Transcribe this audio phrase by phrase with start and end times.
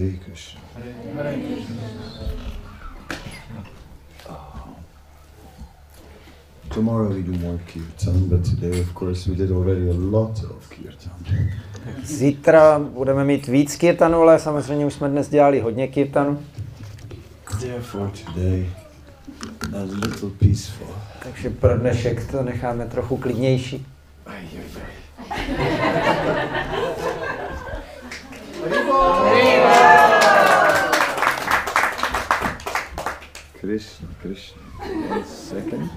[0.00, 0.60] Hare Krishna.
[6.70, 10.70] Tomorrow we do more kirtan, but today, of course, we did already a lot of
[10.70, 11.12] kirtan.
[12.04, 16.42] Zítra budeme mít víc kirtanů, ale samozřejmě už jsme dnes dělali hodně kirtanů.
[17.60, 18.70] Therefore, today,
[19.76, 20.86] a little peaceful.
[21.22, 23.86] Takže pro dnešek to necháme trochu klidnější.
[24.26, 24.82] Ay, ay, ay.
[33.70, 34.62] Krishna, Krishna.
[35.10, 35.90] One second.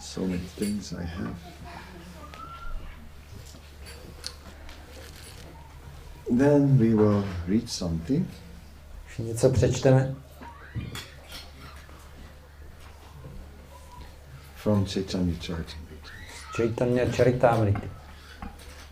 [0.00, 1.36] So many things I have.
[6.30, 8.26] Then we will read something.
[9.06, 10.14] Už něco přečteme.
[14.56, 16.08] from Chaitanya Charitamrita.
[16.56, 18.01] Chaitanya Charitamrita.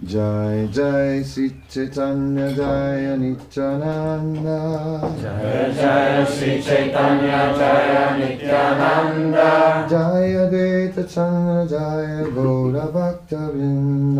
[0.03, 11.67] Jai Jai Sri Chaitanya Jaya Nityananda Jaya Jaya Sri Chaitanya Jaya Nityananda Jaya Dvaita Chandra
[11.69, 12.89] Jaya Gaura
[13.31, 14.19] भक्तवृन्द।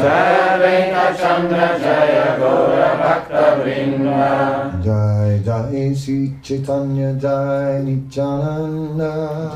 [0.00, 2.80] जय वेङ्कचन्द्र जय गौर
[4.84, 9.02] जय जय श्री चैतन्य जय नित्यानन्द।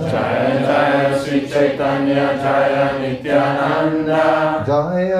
[0.02, 4.10] जय जय श्री चैतन्य जय नित्यानन्द
[4.68, 5.14] जय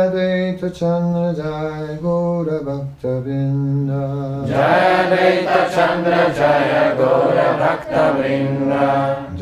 [1.38, 3.90] जय गौर भक्तवृन्द
[4.48, 5.48] जय द्वैत
[6.38, 7.40] जय गौर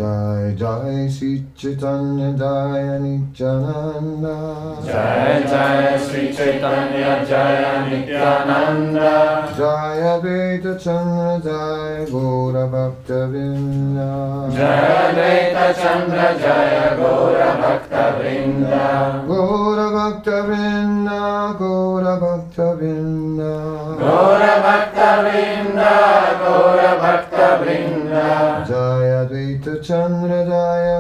[0.01, 4.37] Jai Jai Sri Chaitanya Jai Nityananda.
[4.83, 9.45] Jai Jai Sri Chaitanya Jai Nityananda.
[9.59, 21.21] Jai Advaita Chandra Jaya Gora Bhaktavinda Jaya Advaita Chandra Jai Gora Bhaktavinda Gora Bhaktavinda
[21.59, 23.53] Gora Bhaktavinda
[24.01, 25.93] Gora Bhaktavinda
[26.41, 29.71] Gora Bhaktavinda Bhakta Vrinda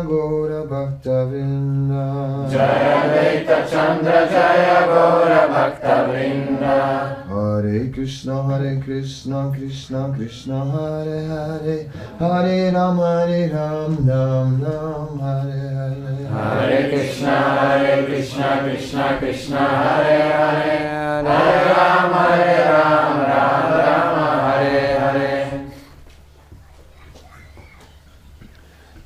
[0.06, 5.42] Gaura Bhakta Vrinda Jaya Veda Chandra Jaya Gaura Bhakta Vrinda Jaya Veta Chandra Jaya Gaura
[5.48, 6.78] Bhakta Vrinda
[7.26, 11.90] Hare Krishna Hare Krishna Krishna Krishna Hare Hare.
[12.18, 16.26] Hare Ram Hare Ram Ram Ram Hare Hare.
[16.28, 21.24] Hare Krishna Hare Krishna Krishna Krishna Hare Hare.
[21.26, 23.59] Hare Ram Hare Ram Ram Ram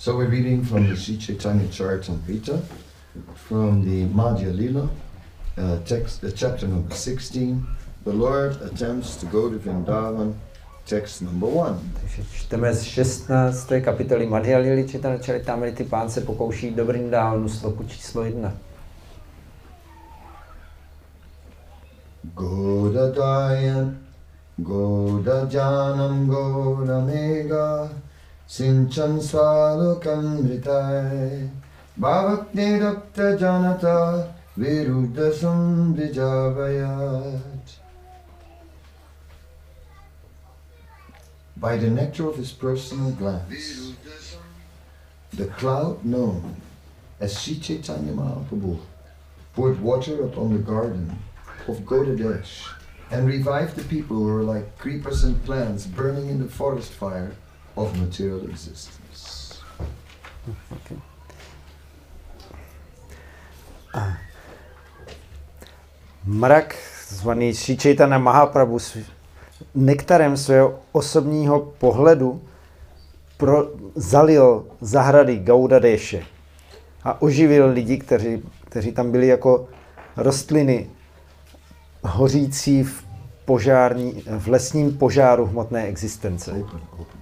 [0.04, 2.60] So we're reading from the Sri Chaitanya Charitamrita,
[3.48, 4.90] from the Madhya Lila,
[5.56, 7.66] uh, text, uh, chapter number 16.
[8.04, 10.34] The Lord attempts to go to Vrindavan,
[10.84, 11.80] text number 1.
[12.00, 13.80] Takže čteme z 16.
[13.80, 15.84] kapitoly Madhya Lily Chaitanya Charitamrity.
[15.84, 18.52] Pán se pokouší do Vrindávanu sloku číslo 1.
[22.34, 23.94] Godadaya,
[24.56, 27.90] Godajanam Godamega,
[41.56, 43.94] By the nectar of his personal glance,
[45.32, 46.56] the cloud known
[47.20, 48.78] as Sri Chaitanya Mahaprabhu
[49.54, 51.18] poured water upon the garden
[51.66, 52.68] of Godadesh
[53.10, 57.32] and revived the people who were like creepers and plants burning in the forest fire
[57.74, 59.54] of material existence.
[66.24, 66.74] Mrak,
[67.08, 68.98] zvaný Sri Chaitanya Mahaprabhu, s
[69.74, 72.42] nektarem svého osobního pohledu
[73.36, 76.24] pro, zalil zahrady Gaudadeše
[77.04, 79.68] a oživil lidi, kteří, kteří tam byli jako
[80.16, 80.90] rostliny
[82.02, 83.04] hořící v,
[83.44, 86.50] požární, v lesním požáru hmotné existence.
[86.50, 87.13] Open, open.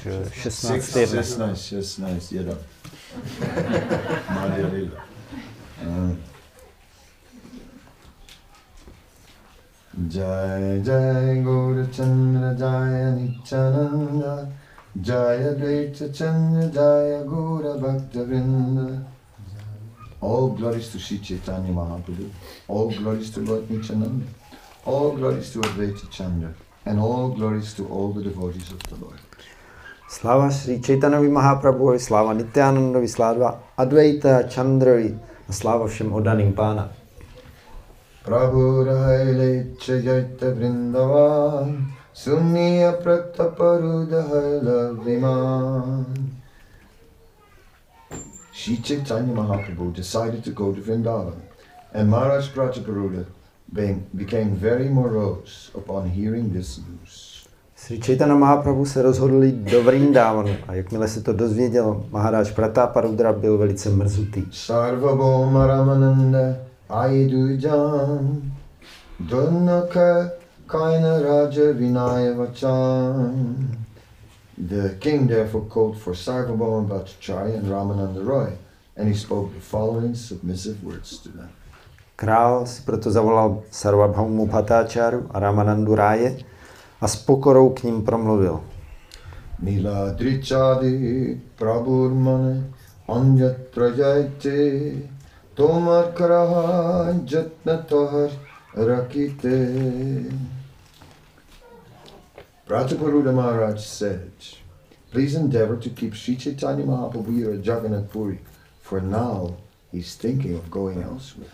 [0.00, 0.80] Š- 16.
[0.80, 1.16] Six, jedna.
[1.16, 2.54] yes, nice, yes, nice, yeah.
[4.34, 5.10] Madhya Lila.
[10.08, 14.48] Jai Jai Gaura Chandra Jaya Nityananda
[15.00, 19.04] Jaya Dvaita Chandra Jaya Gaura Bhakta
[20.20, 22.30] All glories to Sri Chaitanya Mahaprabhu
[22.68, 24.26] All glories to Lord Nityananda
[24.84, 26.54] All glories to Advaita Chandra
[26.86, 29.18] And all glories to all the devotees of the Lord
[30.10, 35.14] Sláva Sri Chaitanovi Mahaprabhuovi, sláva Nityanandovi, sláva Advaita Chandrovi
[35.46, 36.90] a sláva všem oddaným pána.
[38.26, 46.10] Prabhu Rahaile Chayaita Vrindavan Sunniya Prataparudahila Viman
[48.50, 51.38] Shri Chaitanya Mahaprabhu decided to go to Vrindavan
[51.94, 53.30] and Maharaj Prataparuda
[54.18, 57.29] became very morose upon hearing this news.
[57.90, 63.32] Sri Chaitanya Mahaprabhu se rozhodl jít do Vrindavanu a jakmile se to dozvěděl, Maharaj Prataparudra
[63.32, 64.46] byl velice mrzutý.
[64.50, 66.56] Sarvabhauma Ramananda
[66.88, 68.42] Aidujan
[69.20, 70.30] Dhanaka
[70.66, 73.56] Kaina Raja Vinaya Vachan.
[74.68, 78.52] The king therefore called for Sarvabhauma Bhattacharya and Ramananda Roy,
[78.96, 81.48] and he spoke the following submissive words to them.
[82.16, 86.49] Král si proto zavolal Sarvabhaumu Bhattacharya a Ramanandu Ráje
[87.00, 88.60] a s pokorou k ním promluvil.
[89.62, 92.64] Nila Drichadi Prabhurmane
[93.08, 94.92] Anjatra Jaite
[95.54, 98.30] Tomar Karaha Jatna Tohar
[98.74, 99.56] Rakite
[102.66, 104.30] Prataparuda Maharaj said,
[105.10, 108.38] Please endeavor to keep Sri Chaitanya Mahaprabhu here at Jagannath Puri,
[108.80, 109.56] for now
[109.90, 111.50] he's thinking of going elsewhere.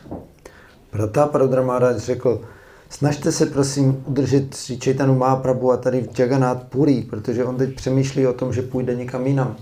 [0.90, 2.44] Prataparudra Maharaj řekl,
[2.88, 7.74] snažte se prosím udržet Sri Chaitanya Mahaprabhu a tady v Jagannath Puri, protože on teď
[7.74, 9.56] přemýšlí o tom, že půjde někam jinam.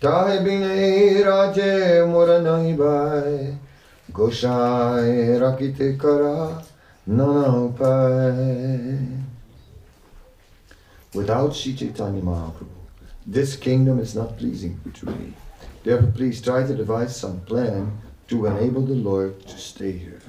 [0.00, 3.58] Tahe bine raje moranai bai
[4.08, 6.62] Goshai rakite kara
[11.14, 12.80] Without Sri Chaitanya Mahaprabhu,
[13.26, 15.34] this kingdom is not pleasing to me.
[15.84, 20.21] Therefore, please try to devise some plan to enable the Lord to stay here.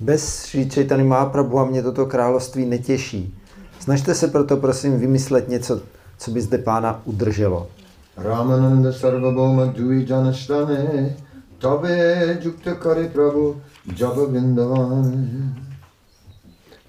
[0.00, 3.34] Bez Sri Chaitanya Mahaprabhu a mě toto království netěší.
[3.80, 5.80] Snažte se proto prosím vymyslet něco,
[6.18, 7.68] co by zde pána udrželo.
[8.16, 11.16] Ramananda Sarvabhauma Dui Janashtane
[11.58, 13.60] Tabe Jukta Kare Prabhu
[13.96, 15.54] Jaba Vindavan.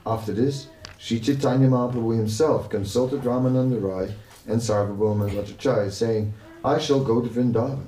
[0.06, 0.68] After this,
[1.00, 4.16] Sri Chaitanya Mahaprabhu himself consulted Ramananda Rai
[4.48, 6.34] and Sarvabhauma Bhattacharya, saying,
[6.64, 7.80] I shall go to Vrindavan.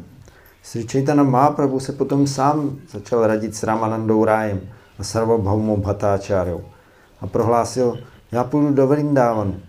[0.64, 4.62] Sri Chaitanya Mahaprabhu se potom sám začal radit s Ramanandou Rájem
[5.02, 6.62] a Sarvabhaumou Bhattacharjou
[7.22, 7.98] a prohlásil,
[8.32, 9.60] já půjdu do Vrindávanu.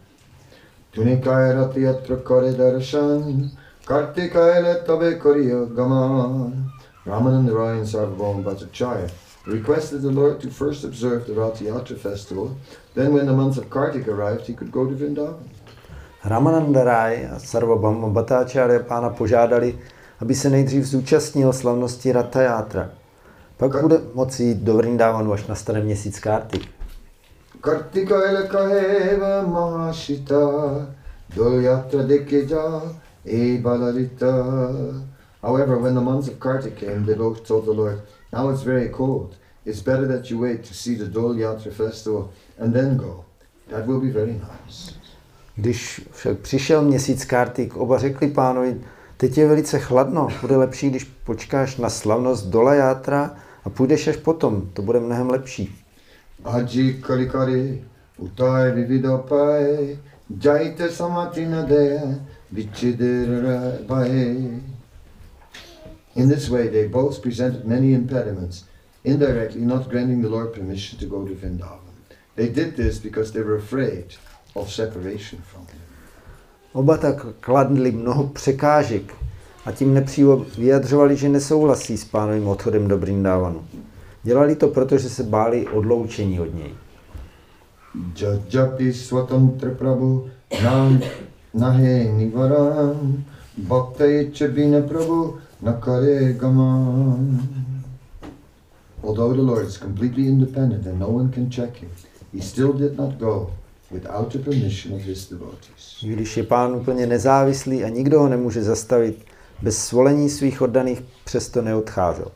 [0.90, 3.50] Tunikaya Ratiyatra Kare Darshan
[3.84, 6.70] Kartikaya Tabe Kariya Gaman.
[7.06, 9.10] Ramananda Rai and Sarvabhauma Bhattacharya
[9.46, 12.50] requested the Lord to first observe the Ratiyatra festival,
[12.94, 15.48] then when the month of Kartik arrived, he could go to Vrindavan.
[16.24, 19.78] Ramananda Ráj a Sarvabhauma Bhattacharya pána požádali,
[20.20, 23.01] aby se nejdřív zúčastnil slavnosti Ratayatra.
[23.62, 26.68] Pak bude moci jít do Vrindávanu, až nastane měsíc Kartik.
[27.60, 30.36] Kartikaya Kaheva Mahashita
[31.36, 32.82] Dolyatra Dikija
[33.24, 34.26] E Balarita.
[35.42, 38.88] However, when the months of Kartik came, they both told the Lord, Now it's very
[38.88, 39.36] cold.
[39.66, 43.24] It's better that you wait to see the Dol Yatra festival and then go.
[43.70, 44.92] That will be very nice.
[45.56, 48.80] Když však přišel měsíc Kartik, oba řekli pánovi,
[49.16, 53.30] teď je velice chladno, bude lepší, když počkáš na slavnost Dola Játra
[53.64, 55.74] a půjdeš až potom, to bude mnohem lepší.
[56.44, 57.84] Aji Kalikari
[58.18, 59.98] Utai Vividopai
[60.44, 62.20] Jaita Samatina Dea
[62.52, 64.60] Vichidira Bai.
[66.14, 68.64] In this way, they both presented many impediments,
[69.04, 71.92] indirectly not granting the Lord permission to go to Vrindavan.
[72.36, 74.04] They did this because they were afraid
[74.54, 75.80] of separation from him.
[76.72, 79.14] Oba tak kladli mnoho překážek
[79.64, 83.64] a tím nepřímo vyjadřovali, že nesouhlasí s pánovým odchodem do Brindávanu.
[84.22, 86.70] Dělali to, protože se báli odloučení od něj.
[88.20, 88.92] Jajapi
[89.78, 90.30] Prabhu
[90.62, 91.00] Nam
[91.54, 93.24] Nahe Nivaram
[93.58, 94.04] Bhakta
[94.38, 97.48] Chabina Prabhu Nakare Gaman.
[99.02, 101.90] Although the Lord is completely independent and no one can check him,
[102.34, 103.50] he still did not go
[103.90, 106.04] without the permission of his devotees.
[106.04, 109.24] Když je pán úplně nezávislý a nikdo ho nemůže zastavit,
[109.62, 112.26] bez svolení svých oddaných přesto neodcházel.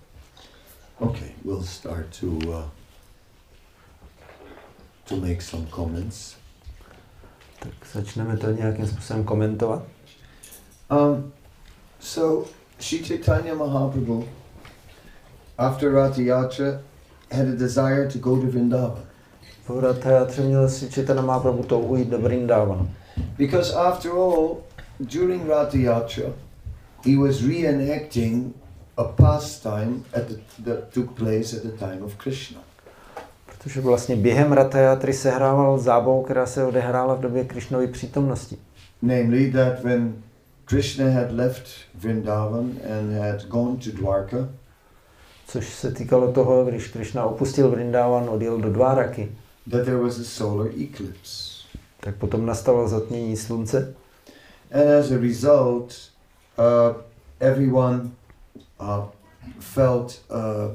[0.99, 2.63] Okay, we'll start to uh,
[5.09, 6.35] to make some comments.
[7.59, 9.83] Tak začneme to nějakým způsobem komentovat.
[10.91, 11.33] Um,
[12.01, 12.49] so
[12.81, 14.29] Sri Chaitanya Mahaprabhu,
[15.59, 16.81] after Rati Yatra,
[17.33, 19.07] had a desire to go to Vrindavan
[19.67, 22.91] Po Ratayatře měl si Chaitanya Mahaprabhu touhu jít do Vrindávanu.
[23.39, 24.57] because, after all,
[25.01, 26.33] during Rati Yatra,
[27.07, 28.53] he was reenacting
[28.99, 32.61] a pastime at the, that took place at the time of Krishna.
[33.47, 38.57] Protože vlastně během Ratayatry sehrával zábavu, která se odehrála v době Krišnovy přítomnosti.
[39.03, 40.23] Namely, that when
[40.65, 44.49] Krishna had left Vrindavan and had gone to Dwarka,
[45.49, 49.33] Což se týkalo toho, když Krišna opustil Vrindávan, odjel do Dváraky,
[49.71, 51.57] that there was a solar eclipse.
[52.01, 53.95] tak potom nastalo zatmění slunce
[54.73, 55.95] And as a result,
[57.41, 58.11] everyone
[58.81, 59.05] uh,
[59.59, 60.71] felt uh,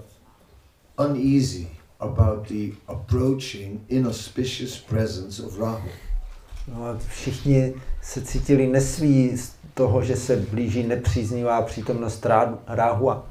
[0.97, 1.67] uneasy
[1.99, 5.89] about the approaching inauspicious presence of Rahu.
[6.67, 12.25] No a všichni se cítili nesví z toho, že se blíží nepříznivá přítomnost
[12.67, 13.25] Ráhua.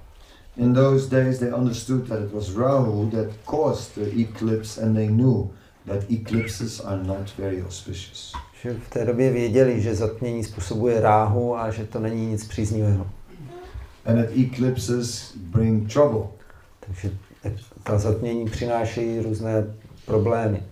[0.57, 5.09] In those days, they understood that it was Rahu that caused the eclipse, and they
[5.09, 5.51] knew
[5.87, 8.33] that eclipses are not very auspicious.
[8.63, 13.07] Že v té době věděli, že zatmění způsobuje ráhu a že to není nic příznivého.
[14.07, 16.29] And that eclipses bring trouble.
[16.81, 17.11] Takže
[17.83, 19.75] ta zatmění přináší různé
[20.07, 20.63] problémy.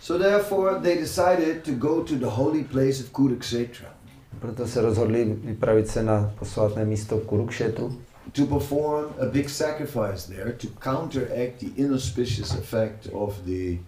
[0.00, 4.00] So therefore, they decided to go to the holy place of Kurukshetra
[4.38, 8.00] Proto se rozhodli vypravit se na posvátné místo Kurukšetru,
[8.32, 13.78] to perform a big sacrifice there to counteract the inauspicious effect of the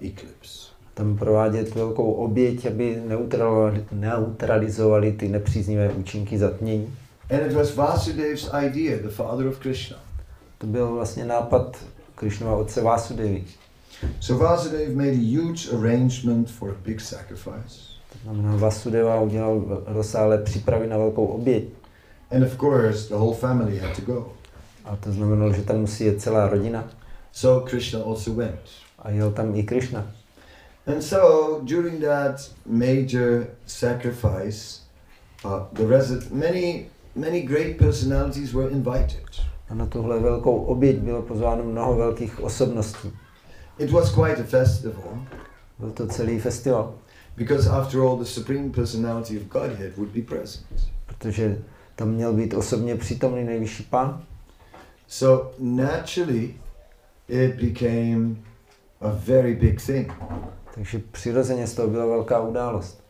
[0.00, 0.76] eclipse.
[0.94, 3.02] tam provádět velkou oběť, aby
[3.92, 6.94] neutralizovali, ty nepříznivé účinky zatmění.
[7.30, 9.96] And it was Vasudev's idea, the father of Krishna.
[10.58, 11.76] To byl vlastně nápad
[12.14, 13.44] Krišnova otce Vásudevy.
[14.20, 17.80] So Vasudev made a huge arrangement for a big sacrifice.
[18.12, 21.64] To znamená, Vasudeva udělal rozsáhlé přípravy na velkou oběť.
[22.30, 24.32] And of course, the whole family had to go.
[24.84, 26.84] A to znamenalo, že tam musí jet celá rodina.
[27.32, 28.85] So Krishna also went.
[29.06, 30.06] A jel tam i Krišna.
[30.86, 34.80] And so during that major sacrifice,
[35.44, 39.24] uh, the resi- many many great personalities were invited.
[39.68, 43.12] A na tuhle velkou oběť bylo pozváno mnoho velkých osobností.
[43.78, 45.26] It was quite a festival
[45.78, 46.94] Byl to celý festival,
[47.36, 50.66] because after all, the supreme personality of Godhead would be present.
[51.06, 51.58] protože
[51.96, 54.22] tam měl být osobně přítomný nejvyšší pán.
[55.08, 56.54] So naturally,
[57.28, 58.36] it became
[59.00, 60.12] a very big thing.
[60.74, 63.02] Takže přirozeně z toho byla velká událost.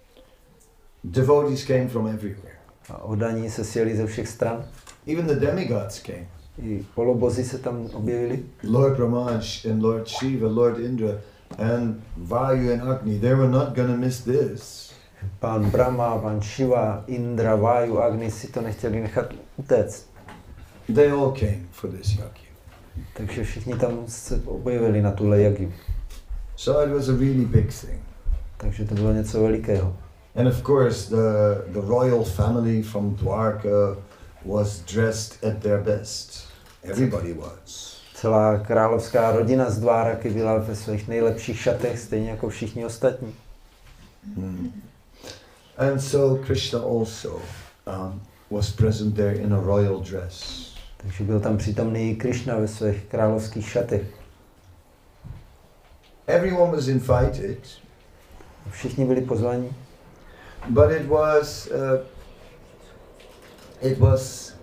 [1.05, 2.57] Devotees came from everywhere.
[2.91, 4.65] A odaní se sjeli ze všech stran.
[5.07, 6.27] Even the demigods came.
[6.59, 8.43] I polobozy se tam objevili.
[8.65, 9.31] Lord Brahma
[9.71, 11.11] and Lord Shiva, Lord Indra,
[11.59, 14.93] and Vayu and Agni, they were not going to miss this.
[15.41, 20.07] Pán Brahma, pán Shiva, Indra, Vayu, Agni si to nechtěli nechat utéct.
[20.95, 22.46] They all came for this yajna.
[23.15, 25.75] Takže všichni tam se objevili na tuhle jagi.
[26.57, 28.01] So it was a really big thing.
[28.57, 29.97] Takže to bylo něco velikého.
[30.37, 33.97] And of course, the, the royal family from Dwarka
[34.45, 36.49] was dressed at their best.
[36.83, 37.97] Everybody was.
[38.15, 43.35] Celá královská rodina z Dváraky byla ve svých nejlepších šatech, stejně jako všichni ostatní.
[44.37, 44.83] Hmm.
[45.79, 47.41] And so Krishna also
[47.87, 50.66] um, was present there in a royal dress.
[51.07, 54.03] Takže byl tam přítomný i Krišna ve svých královských šatech.
[56.27, 57.59] Everyone was invited,
[58.71, 59.75] Všichni byli pozvaní,
[60.69, 62.07] but it was uh,
[63.81, 64.55] it was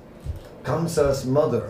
[0.61, 1.63] Kamsa's mother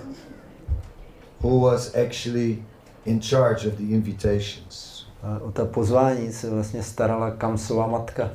[1.41, 2.63] who was actually
[3.05, 5.05] in charge of the invitations.
[5.23, 8.31] a o ta pozvání se vlastně starala Kamsova matka.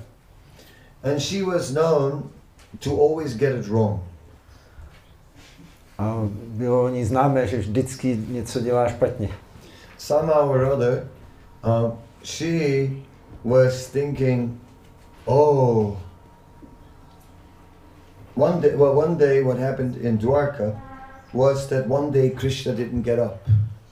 [1.03, 2.31] And she was known
[2.79, 4.01] to always get it wrong.
[5.99, 9.29] A bylo o ní známé, že vždycky něco dělá špatně.
[9.99, 11.07] Somehow or other,
[11.65, 11.91] uh,
[12.23, 12.91] she
[13.45, 14.61] was thinking,
[15.25, 15.97] oh,
[18.37, 20.81] one day, well, one day what happened in Dwarka
[21.35, 23.41] was that one day Krishna didn't get up.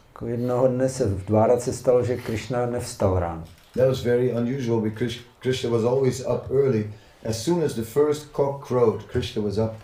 [0.08, 3.44] Jako jednoho dne se v Dvárace stalo, že Krišna nevstal ráno.
[3.75, 6.90] That was very unusual because Krishna was always up early.
[7.25, 9.75] As soon as the first cock crowed, Krishna was up.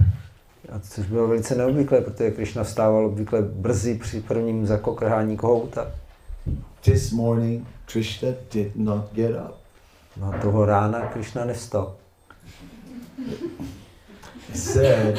[0.68, 5.90] A což bylo velice neobvyklé, protože Krišna vstával obvykle brzy při prvním zakokrhání kohouta.
[6.80, 9.54] This morning, Krishna did not get up.
[10.16, 11.94] No toho rána Krišna nevstal.
[14.48, 15.18] He said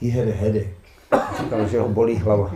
[0.00, 0.74] he had a headache.
[1.38, 2.54] Říkal, že ho bolí hlava.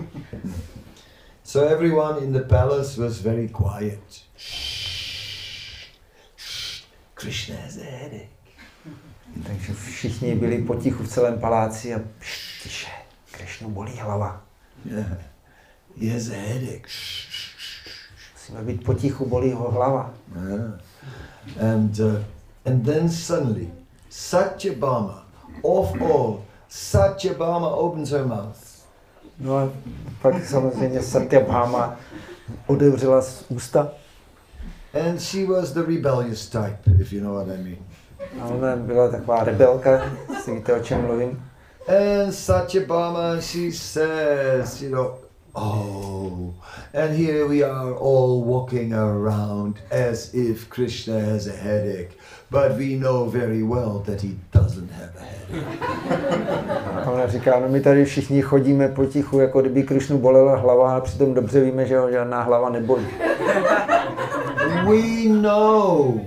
[1.44, 4.00] So everyone in the palace was very quiet.
[7.14, 8.33] Krishna has a headache.
[9.42, 12.90] Takže všichni byli potichu v celém paláci a pš, tiše,
[13.30, 14.42] Krišnu bolí hlava.
[14.86, 15.16] A
[16.30, 16.88] headache.
[18.32, 20.14] Musíme být potichu, bolí ho hlava.
[20.36, 20.80] Yeah.
[21.74, 22.24] And uh,
[22.64, 23.70] and then suddenly,
[24.10, 25.26] Satyabhama,
[25.62, 28.74] of all, Satyabhama opens her mouth.
[29.38, 29.72] No a
[30.22, 31.96] pak samozřejmě Satyabhama
[32.66, 33.92] otevřela z ústa
[34.94, 37.78] And she was the rebellious type, if you know what I mean.
[38.40, 40.02] A ona byla taková rebelka,
[40.44, 41.44] si víte, o čem mluvím.
[41.88, 45.14] And Satyabhama, she says, you know,
[45.56, 46.52] Oh,
[46.92, 52.18] and here we are all walking around as if Krishna has a headache,
[52.50, 55.78] but we know very well that he doesn't have a headache.
[57.04, 61.00] A ona říká, no my tady všichni chodíme potichu, jako kdyby Krišnu bolela hlava, a
[61.00, 63.06] přitom dobře víme, že ho žádná hlava nebolí.
[64.86, 66.20] we know,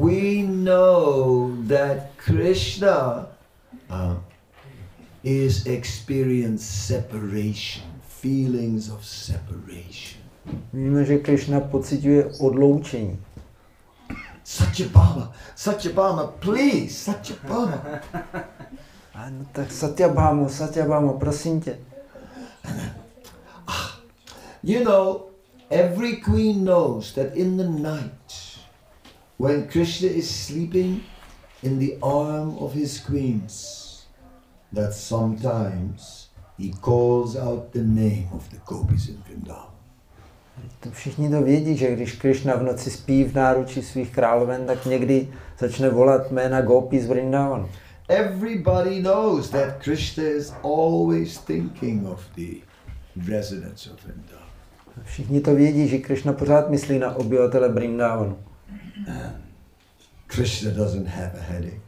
[0.00, 3.26] we know that Krishna
[3.90, 4.16] uh,
[5.22, 10.22] is experience separation, feelings of separation.
[10.72, 13.14] Víme, že Krišna pociťuje odloučení.
[14.42, 17.78] Satyabhama, Satyabhama, please, Satyabhama.
[19.14, 21.78] A no tak Satyabhamo, Satyabhamo, prosím tě.
[24.62, 25.30] You know,
[25.70, 28.51] every queen knows that in the night,
[29.42, 31.02] when Krishna is sleeping
[31.64, 34.06] in the arm of his queens,
[34.72, 39.72] that sometimes he calls out the name of the gopis in Vrindavan.
[40.80, 44.86] To všichni to vědí, že když Krišna v noci spí v náručí svých královen, tak
[44.86, 47.68] někdy začne volat jména Gopi z Vrindavanu.
[48.08, 52.56] Everybody knows that Krishna is always thinking of the
[53.28, 54.48] residents of Vrindavan.
[55.04, 58.38] Všichni to vědí, že Krišna pořád myslí na obyvatele Brindavanu.
[60.26, 61.80] Krishna doesn't have a headache.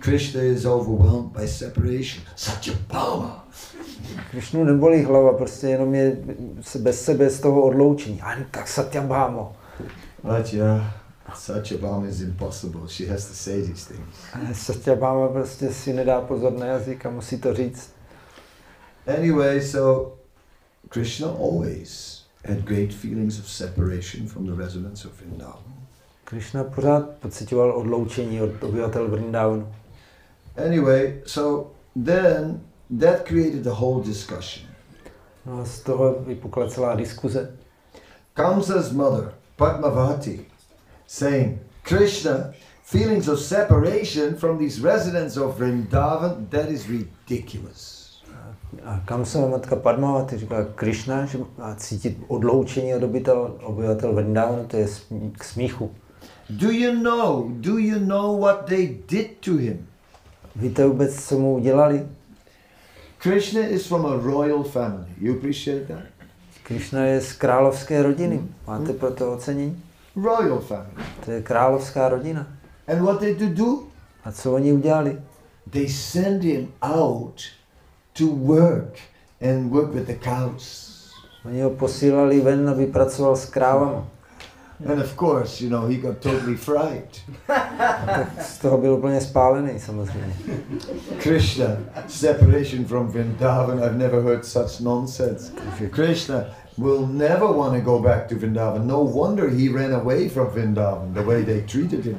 [0.00, 2.22] Krishna is overwhelmed by separation.
[2.36, 3.48] Satyabhama.
[4.30, 6.16] Krišnu nebolí hlava, prostě jenom je
[6.78, 8.22] bez sebe z toho odloučení.
[8.22, 9.56] A tak Satyabhamo.
[10.22, 10.94] But yeah,
[11.34, 12.88] Satyabhama is impossible.
[12.88, 14.16] She has to say these things.
[14.32, 17.90] A Satyabhama prostě si nedá pozor na jazyk a musí to říct.
[19.06, 20.12] Anyway, so
[20.88, 25.77] Krishna always had great feelings of separation from the residents of Vrindavan.
[26.28, 29.72] Krišna pořád pocitoval odloučení od obyvatel Vrindavanu.
[30.66, 31.70] Anyway, so
[32.04, 32.60] then
[33.00, 34.68] that created a whole discussion.
[35.46, 37.56] No a z toho vypukla celá diskuze.
[38.34, 40.40] Kamsa's mother, Padmavati,
[41.06, 42.52] saying, Krishna,
[42.84, 47.98] feelings of separation from these residents of Vrindavan, that is ridiculous.
[48.84, 54.76] A Kamsova matka Padmavati říkala, Krišna, že má cítit odloučení od obyvatel, obyvatel Vrindavanu, to
[54.76, 54.86] je
[55.32, 55.90] k smíchu.
[56.50, 59.86] Do you know, do you know what they did to him?
[60.56, 62.06] Víte vůbec, co mu udělali?
[63.18, 65.06] Krishna is from a royal family.
[65.20, 66.04] You appreciate that?
[66.62, 68.40] Krišna je z královské rodiny.
[68.66, 69.82] Máte pro to ocenění?
[70.16, 71.04] Royal family.
[71.24, 72.46] To je královská rodina.
[72.88, 73.82] And what they do do?
[74.24, 75.18] A co oni udělali?
[75.70, 77.42] They send him out
[78.18, 78.98] to work
[79.40, 80.88] and work with the cows.
[81.44, 84.06] Oni ho posílali ven, aby pracoval s krávama.
[84.86, 87.08] And of course, you know, he got totally fried.
[87.46, 90.34] Tak z toho byl úplně spálený samozřejmě.
[91.18, 91.66] Krishna,
[92.06, 95.52] separation from Vrindavan, I've never heard such nonsense.
[95.90, 96.44] Krishna
[96.78, 98.86] will never want to go back to Vrindavan.
[98.86, 102.18] No wonder he ran away from Vrindavan, the way they treated him.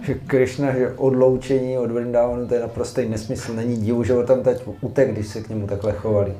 [0.00, 3.54] Že Krišna, že odloučení od Vrindavanu, to je naprostý nesmysl.
[3.54, 6.32] Není divu, že ho tam teď utek, když se k němu takhle chovali.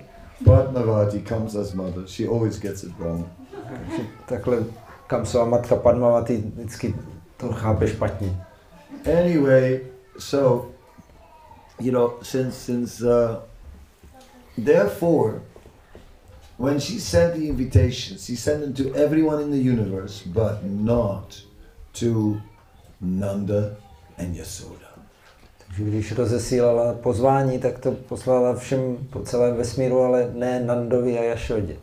[0.45, 2.07] Padmavati comes as mother.
[2.07, 3.27] She always gets it wrong.
[3.97, 4.03] Že
[5.07, 6.95] Kamsova matka Padmavati vždycky
[7.37, 8.37] to chápe špatně.
[9.21, 9.81] Anyway,
[10.19, 10.67] so,
[11.81, 13.37] you know, since, since, uh,
[14.65, 15.41] therefore,
[16.59, 21.43] when she sent the invitations, she sent them to everyone in the universe, but not
[22.01, 22.41] to
[23.01, 23.77] Nanda
[24.19, 24.89] and Yasoda.
[25.59, 31.23] Takže když rozesílala pozvání, tak to poslala všem po celém vesmíru, ale ne Nandovi a
[31.23, 31.77] Jašodě.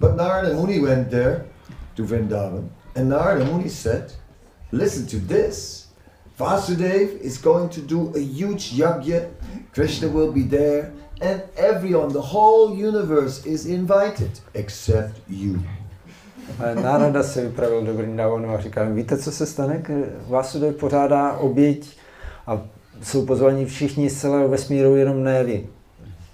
[0.00, 1.44] But Narada Muni went there
[1.98, 4.12] to Vrindavan, and Narada Muni said,
[4.70, 5.88] Listen to this.
[6.38, 9.28] Vasudev is going to do a huge yagya.
[9.74, 15.60] Krishna will be there, and everyone, the whole universe is invited except you.
[16.60, 19.82] A Nárada se vypravil do Vrindavanu a říkal, víte, co se stane?
[20.28, 21.96] Vasudev pořádá oběť
[22.46, 22.62] a
[23.02, 25.68] jsou pozvaní všichni z celého vesmíru, jenom ne vy.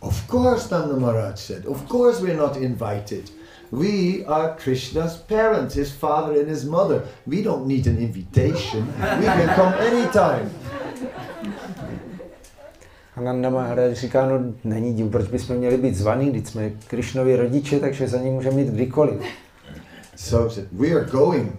[0.01, 3.44] Of course, Nanda Maharaj said, Of course, we're not invited.
[3.73, 7.03] We are Krishna's parents, his father and his mother.
[7.27, 8.87] We don't need an invitation.
[9.21, 10.51] We can come anytime.
[13.17, 17.37] A Nanda Maharaj říká, no není div, proč bychom měli být zvaní, když jsme Krišnovi
[17.37, 19.23] rodiče, takže za ní můžeme jít kdykoliv.
[20.17, 21.53] So We are going.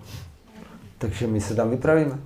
[0.98, 2.20] Takže my se tam vypravíme.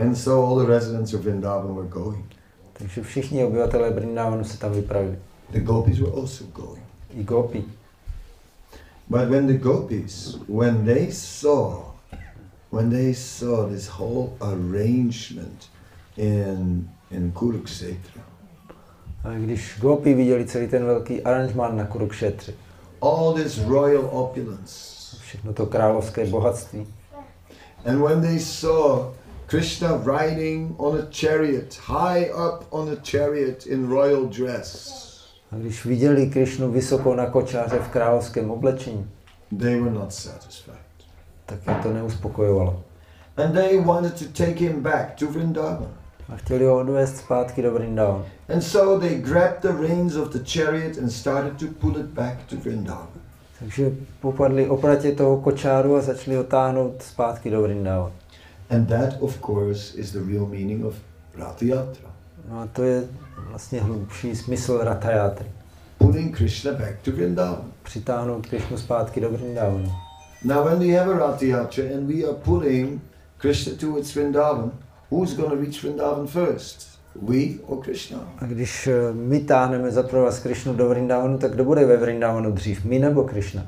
[0.00, 2.24] And so all the residents of Vrindavan were going.
[2.72, 5.18] Takže všichni obyvatelé Brindavanu se tam vypravili.
[5.50, 6.84] The gopis were also going.
[7.16, 7.64] I Gopi.
[9.08, 11.82] But when the gopis, when they saw,
[12.70, 15.68] when they saw this whole arrangement
[16.16, 18.22] in in Kurukshetra,
[19.24, 22.54] A když Gopi viděli celý ten velký aranžmán na Kurukšetři,
[23.02, 24.94] all this royal opulence.
[25.20, 26.86] všechno to královské bohatství.
[27.84, 29.12] And when they saw
[29.46, 35.13] Krishna riding on a chariot, high up on a chariot in royal dress,
[35.54, 39.10] A když viděli Krišnu vysoko na kočáře v královském oblečení,
[39.58, 40.78] they were not satisfied.
[41.46, 42.82] tak je to neuspokojovalo.
[43.36, 45.88] And they wanted to take him back to Vrindavan.
[46.28, 48.24] A chtěli ho odvést zpátky do Vrindavan.
[48.54, 52.44] And so they grabbed the reins of the chariot and started to pull it back
[52.46, 53.08] to Vrindavan.
[53.58, 58.12] Takže popadli opratě toho kočáru a začali ho táhnout zpátky do Vrindavan.
[58.70, 60.94] And that, of course, is the real meaning of
[61.34, 62.10] Ratha Yatra.
[62.48, 65.46] No a to je vlastně hlubší smysl Rathayatry.
[65.98, 67.64] Pulling Krishna back to Vrindavan.
[67.82, 69.92] Přitáhnout Krišnu zpátky do Vrindavanu.
[70.44, 73.00] Now, when we have a Ratha Yatra and we are pulling
[73.38, 74.70] Krishna towards Vrindavan,
[75.10, 76.88] who's going to reach Vrindavan first?
[77.22, 78.18] We or Krishna?
[78.38, 82.52] A když eh, my táhneme za provaz Krišnu do Vrindavanu, tak kdo bude ve Vrindavanu
[82.52, 82.84] dřív?
[82.84, 83.66] My nebo Krišna?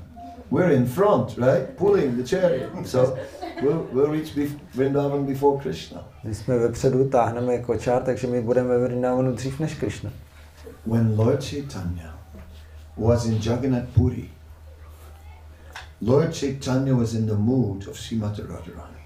[0.51, 1.77] We're in front, right?
[1.77, 2.71] Pulling the chariot.
[2.85, 3.19] So
[3.63, 4.35] we'll, we'll reach
[4.75, 6.05] Vrindavan before Krishna.
[6.25, 10.11] My jsme vepředu, táhneme kočár, takže my budeme ve Vrindavanu dřív než Krišna.
[10.87, 12.19] When Lord Chaitanya
[12.97, 14.31] was in Jagannath Puri,
[16.01, 18.97] Lord Chaitanya was in the mood of Srimati Radharani.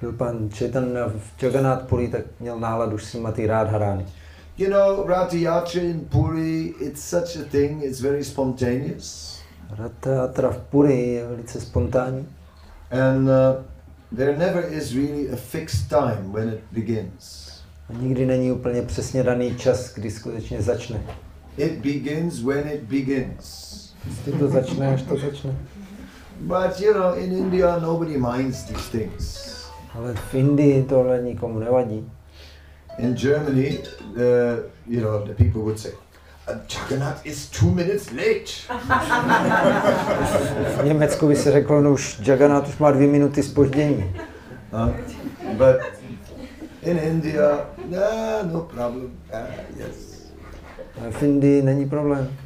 [0.00, 4.06] Byl pan Chaitanya v Jagannath Puri, tak měl náladu Srimati Radharani.
[4.58, 9.39] You know, Yatra in Puri, it's such a thing, it's very spontaneous.
[9.78, 12.26] Rathayatra v Puri je velice spontánní
[12.90, 13.64] And uh,
[14.16, 17.50] there never is really a fixed time when it begins.
[17.88, 21.02] a nikdy není úplně přesně daný čas, kdy skutečně začne.
[21.56, 23.70] It begins when it begins.
[24.08, 25.56] Jestli to začne, až to začne.
[26.40, 29.50] But you know, in India, nobody minds these things.
[29.94, 32.10] Ale v Indii tohle nikomu nevadí.
[32.98, 34.16] In Germany, uh,
[34.86, 35.92] you know, the people would say,
[36.54, 38.76] "Uh, Jagannath is two minutes late.
[40.80, 44.16] V Německu by se řeklo, no už Jagannath už má dvě minuty spoždění.
[44.72, 44.90] Uh,
[45.52, 45.76] but
[46.82, 49.10] in India, nah, no problem.
[49.32, 49.38] Uh,
[49.76, 50.30] yes.
[51.10, 52.36] V Indii není problém.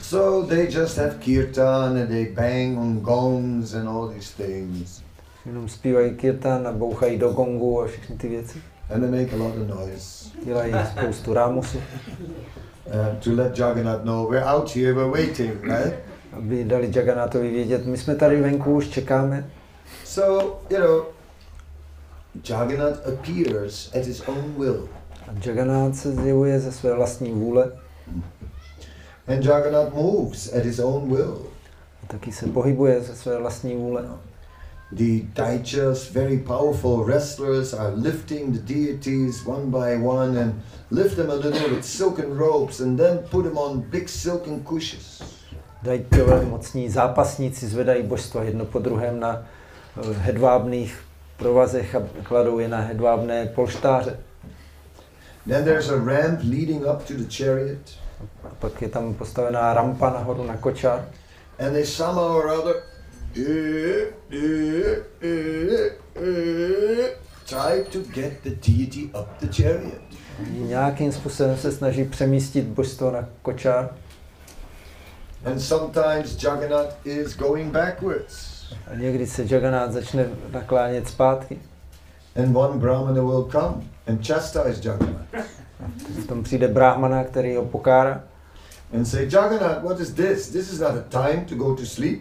[0.00, 5.02] So they just have kirtan and they bang on gongs and all these things.
[5.46, 8.58] Jenom zpívají kirtan a bouchají do gongu a všechny ty věci.
[8.94, 11.78] And they make a lot of noise Dělají spoustu rámusu,
[12.86, 15.94] uh, to let Jagannath know we're out here, we're waiting, right?
[16.32, 19.50] aby dali Jagannathovi vědět, my jsme tady venku, už čekáme.
[20.04, 21.04] So, you know,
[22.48, 24.88] Jagannath appears at his own will.
[25.28, 27.72] A Jagannath se zjevuje ze své vlastní vůle
[29.28, 31.38] And Jagannath moves at his own will.
[32.02, 34.04] a taky se pohybuje ze své vlastní vůle.
[34.92, 40.54] The Daijas, very powerful wrestlers, are lifting the deities one by one and
[40.90, 45.22] lift them a little with silken ropes and then put them on big silken cushions.
[45.82, 50.98] Dajťové mocní zápasníci zvedají božstva jedno po druhém na eh, hedvábných
[51.36, 54.18] provazech a kladou je na hedvábné polštáře.
[55.46, 57.80] Then there's a ramp leading up to the chariot,
[58.44, 61.08] A pak je tam postavená rampa nahoru na kočár
[61.60, 62.82] and they somehow or other
[63.36, 64.12] eh,
[66.16, 67.14] eh,
[67.46, 70.09] try to get the deity up the chariot.
[70.48, 73.88] Nějakým způsobem se snaží přemístit božstvo na kočár
[75.44, 78.34] And sometimes Jagannath is going backwards.
[78.92, 81.58] a někdy se Jagannath začne naklánět zpátky.
[82.36, 83.74] And one Brahmana will come
[84.06, 85.26] and chastise Jagannath
[86.24, 88.20] V tom přijde brahmana, který ho pokára.
[88.94, 90.48] and say, Jagannath, what is this?
[90.48, 92.20] This is not a time to go to sleep.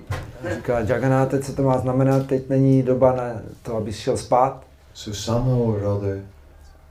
[0.55, 2.25] Říká, Jagannath, co to má znamenat?
[2.27, 3.23] Teď není doba na
[3.63, 4.63] to, abys šel spát.
[4.93, 6.19] So somehow or other,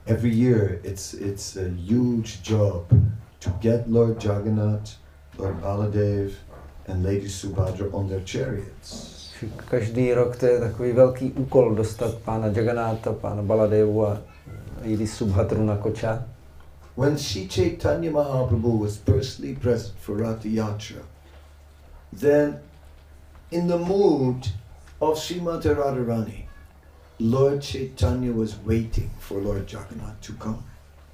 [0.08, 2.88] every year it's it's a huge job
[3.40, 4.96] to get Lord Jagannath,
[5.36, 6.32] Lord Baladev,
[6.88, 9.14] and Lady Subhadra on their chariots.
[9.70, 14.18] Každý rok to je takový velký úkol dostat pána Jagannatha, pána Baladevu a
[14.82, 16.24] Jidi Subhatru na kočár.
[16.96, 21.06] When Sri Chaitanya Mahaprabhu was personally present for Ratha Yatra,
[22.12, 22.58] then
[23.50, 24.50] in the mood
[25.00, 26.47] of Srimati Radharani,
[27.20, 30.58] Lord Chaitanya was waiting for Lord Jagannath to come.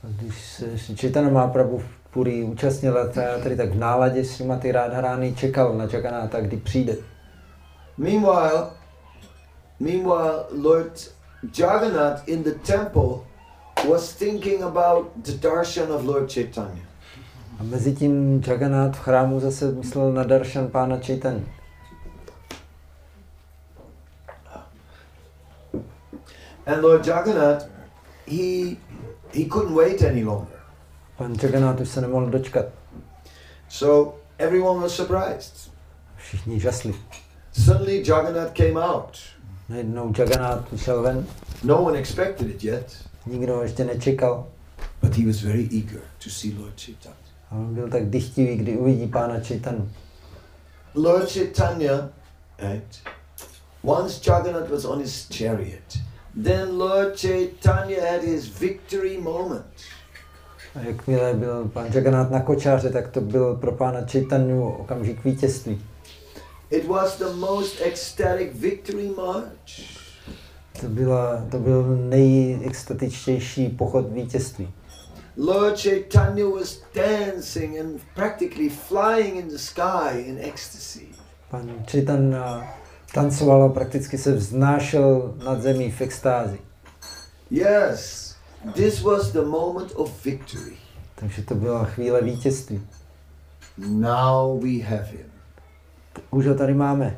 [0.03, 3.11] Když se Chaitanya Mahaprabhu v Puri účastnil
[3.43, 6.97] tady tak v náladě Srimati Radharani čekal na Jagannatha, kdy přijde.
[7.99, 8.71] Meanwhile,
[9.81, 11.11] meanwhile, Lord
[11.59, 13.19] Jagannath in the temple
[13.91, 16.83] was thinking about the darshan of Lord Chaitanya.
[17.59, 21.45] A mezi tím Jagannath v chrámu zase myslel na darshan pána Chaitanya.
[26.67, 27.67] And Lord Jagannath,
[28.27, 28.77] he
[29.33, 30.59] he couldn't wait any longer.
[31.19, 32.67] Pan Jagannath už se nemohl dočkat.
[33.69, 35.71] So everyone was surprised.
[36.17, 36.95] Všichni žasli.
[37.53, 39.19] Suddenly Jagannath came out.
[39.69, 41.27] Najednou Jagannath vyšel ven,
[41.63, 42.97] No one expected it yet,
[43.27, 44.47] nikdo ještě nečekal.
[45.01, 47.17] but he was very eager to see Lord Chaitanya.
[47.51, 49.91] A on byl tak dychtivý, kdy uvidí pána Chaitanu.
[50.95, 52.11] Lord Chaitanya,
[52.59, 52.99] right?
[53.83, 55.99] Once Jagannath was on his chariot,
[56.43, 59.65] then Lord Chaitanya had his victory moment.
[60.75, 65.83] A jakmile byl pán Jagannath na kočáře, tak to byl pro pána Chaitanu okamžik vítězství.
[66.71, 70.05] It was the most ecstatic victory march.
[70.81, 74.73] To, byla, to byl nejextatičtější pochod vítězství.
[75.37, 81.07] Lord Chaitanya was dancing and practically flying in the sky in ecstasy.
[81.51, 82.75] Pan Chaitanya
[83.15, 86.59] tancoval a prakticky se vznášel nad zemí v extázi.
[87.51, 88.35] Yes,
[88.73, 90.77] this was the moment of victory.
[91.15, 92.87] Takže to byla chvíle vítězství.
[93.89, 95.27] Now we have him.
[96.31, 97.17] Už ho tady máme.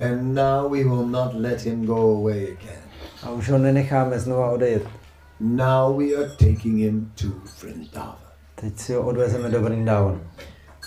[0.00, 2.82] And now we will not let him go away again.
[3.22, 4.82] A už ho nenecháme znova odejet.
[5.40, 7.26] Now we are taking him to
[7.62, 8.16] Vrindavan.
[8.54, 10.20] Teď si ho odvezeme do Vrindavanu.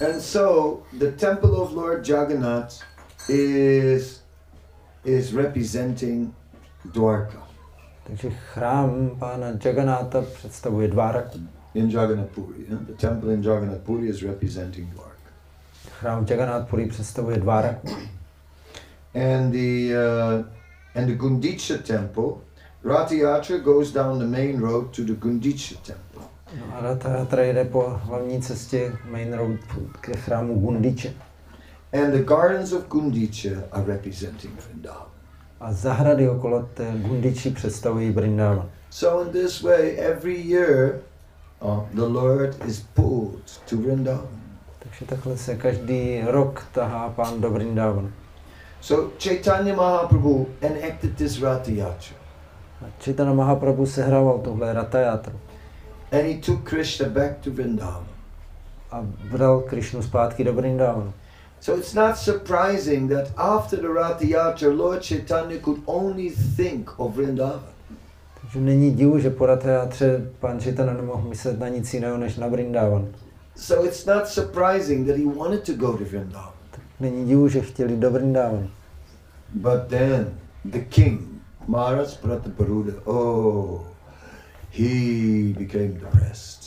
[0.08, 2.74] And so the temple of Lord Jagannath
[3.30, 4.19] is
[5.06, 6.34] is representing
[6.94, 7.48] Dwarka
[8.08, 11.40] Takže chrám pána Jagannatha představuje Dváraku.
[11.74, 12.56] in Jagannath Puri.
[12.70, 12.82] yeah?
[12.82, 15.30] The temple in Jagannath Puri is representing Dwarka.
[16.00, 17.88] Chrám Jagannath Puri představuje Dváraku.
[19.16, 20.46] And the uh,
[20.96, 22.32] and the Gundicha temple,
[22.84, 26.22] Rati Yatra goes down the main road to the Gundicha temple.
[26.60, 29.60] No a Ratha Yatra jede po hlavní cestě Main Road
[30.02, 31.14] ke chrámu Gundiče.
[31.94, 35.08] And the gardens of Gundicha are representing Vrindavan.
[35.60, 38.70] A zahrady okolo té Gundiči představují Vrindavan.
[38.90, 41.00] So in this way, every year,
[41.62, 44.40] uh, the Lord is pulled to Vrindavan.
[44.80, 48.12] Takže takhle se každý rok tahá pán do Vrindavanu.
[48.82, 52.16] So Chaitanya Mahaprabhu enacted this Ratha Yatra.
[52.82, 55.34] A Chaitanya Mahaprabhu sehrával tohle Ratha Yatru
[56.12, 58.06] And he took Krishna back to Vrindavan.
[58.92, 61.14] a bral Krišnu zpátky do Vrindavanu.
[61.62, 67.16] So it's not surprising that after the Ratha Yatra, Lord Chaitanya could only think of
[67.16, 67.64] Vrindavan.
[68.42, 72.38] Takže není divu, že po Ratha Yatře pán Chaitanya nemohl myslet na nic jiného než
[72.38, 73.08] na Vrindavan.
[73.56, 76.60] So it's not surprising that he wanted to go to Vrindavan.
[77.00, 78.70] Není divu, že chtěli do Vrindavanu.
[79.54, 81.22] But then the king,
[81.68, 83.82] Maharaj Prataparuda, oh,
[84.72, 86.60] he became depressed.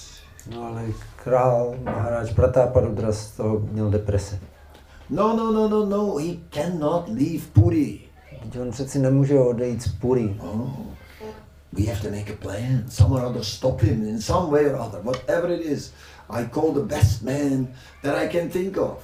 [0.50, 0.84] No ale
[1.24, 4.38] král Maharaj Prataparudra z toho měl deprese.
[5.12, 8.00] No, no, no, no, no, he cannot leave Puri.
[8.60, 10.36] On přeci nemůže odejít z Puri.
[10.40, 10.70] Oh,
[11.72, 12.84] we have to make a plan.
[12.88, 15.92] Someone or other stop him in some way or other, whatever it is.
[16.30, 17.68] I call the best man
[18.02, 18.98] that I can think of.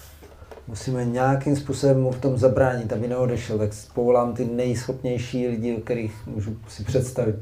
[0.69, 5.81] Musíme nějakým způsobem mu v tom zabránit, aby neodešel, tak povolám ty nejschopnější lidi, o
[5.81, 7.37] kterých můžu si představit.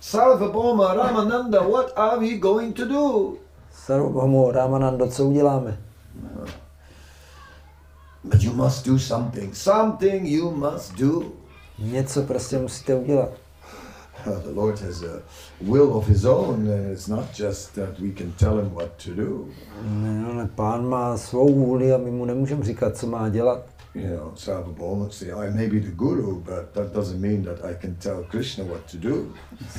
[0.00, 3.32] Sarvabhauma Ramananda, what are we going to do?
[3.72, 5.78] Sarvabhaumo, Ramanando, co uděláme?
[8.24, 9.54] But you must do something.
[9.54, 11.22] Something you must do.
[11.78, 13.30] Něco prostě musíte udělat.
[14.24, 15.22] The Lord has a
[15.60, 19.14] will of His own, and it's not just that we can tell Him what to
[19.14, 19.44] do.
[19.82, 23.62] Ne, ale pán má svou vůli a my mu nemůžeme říkat, co má dělat.
[23.94, 27.74] You know, Sarvabhauma say, I may be the guru, but that doesn't mean that I
[27.80, 29.26] can tell Krishna what to do.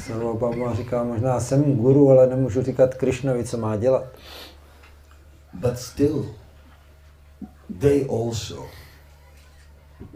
[0.08, 4.06] Sarvabhauma říká, možná jsem guru, ale nemůžu říkat Krišnovi, co má dělat.
[5.54, 6.26] But still,
[7.70, 8.66] they also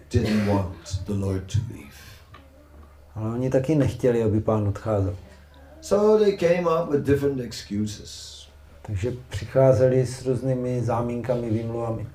[0.10, 2.00] didn't want the Lord to leave.
[3.16, 5.16] Ale oni taky nechtěli, aby pán odcházel.
[5.82, 8.40] So they came up with different excuses.
[8.82, 12.08] Takže přicházeli s různými zámínkami, výmluvami.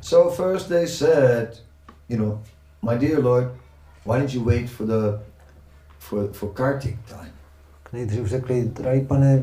[0.00, 1.62] So first they said,
[2.08, 2.40] you know,
[2.82, 3.48] my dear Lord,
[4.06, 5.20] why don't you wait for the
[5.98, 7.32] for for Kartik time?
[7.92, 9.42] Nejdřív řekli, drahý pane,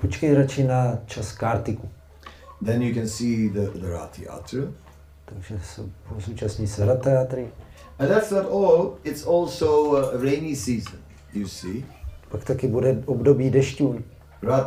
[0.00, 1.88] počkej radši na čas Kartiku.
[2.64, 4.72] Then you can see the, the Rath Yatra.
[5.24, 5.82] Takže se
[6.18, 7.48] zúčastní se Ratayatry.
[7.98, 10.98] And that's not all, it's also a rainy season,
[11.32, 11.84] you see.
[12.28, 14.02] Pak taky bude období dešťů.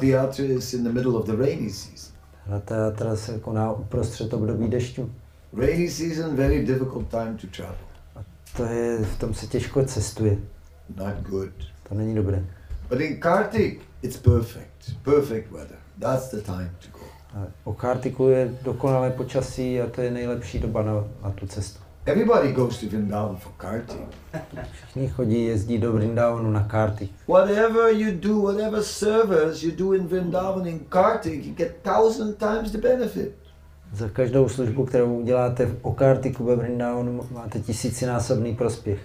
[0.01, 2.15] Yatra is in the middle of the rainy season.
[2.47, 5.11] Ratayatra se koná uprostřed období dešťů.
[5.53, 7.75] Rainy season, very difficult time to travel.
[8.57, 10.37] To je, v tom se těžko cestuje.
[10.95, 11.53] Not good.
[11.89, 12.45] To není dobré.
[12.89, 15.03] But in Kartik, it's perfect.
[15.03, 15.77] Perfect weather.
[15.99, 16.98] That's the time to go.
[17.63, 21.79] O Kartiku je dokonalé počasí a to je nejlepší doba na, na tu cestu.
[22.05, 24.01] Everybody goes to Vrindavan for Kartik.
[24.71, 27.11] Všichni chodí, jezdí do Vrindavanu na Kartik.
[27.27, 32.71] Whatever you do, whatever service you do in Vrindavan in Kartik, you get thousand times
[32.71, 33.31] the benefit.
[33.93, 38.99] Za každou službu, kterou uděláte v Okartiku ve Vrindavanu, máte tisícinásobný prospěch.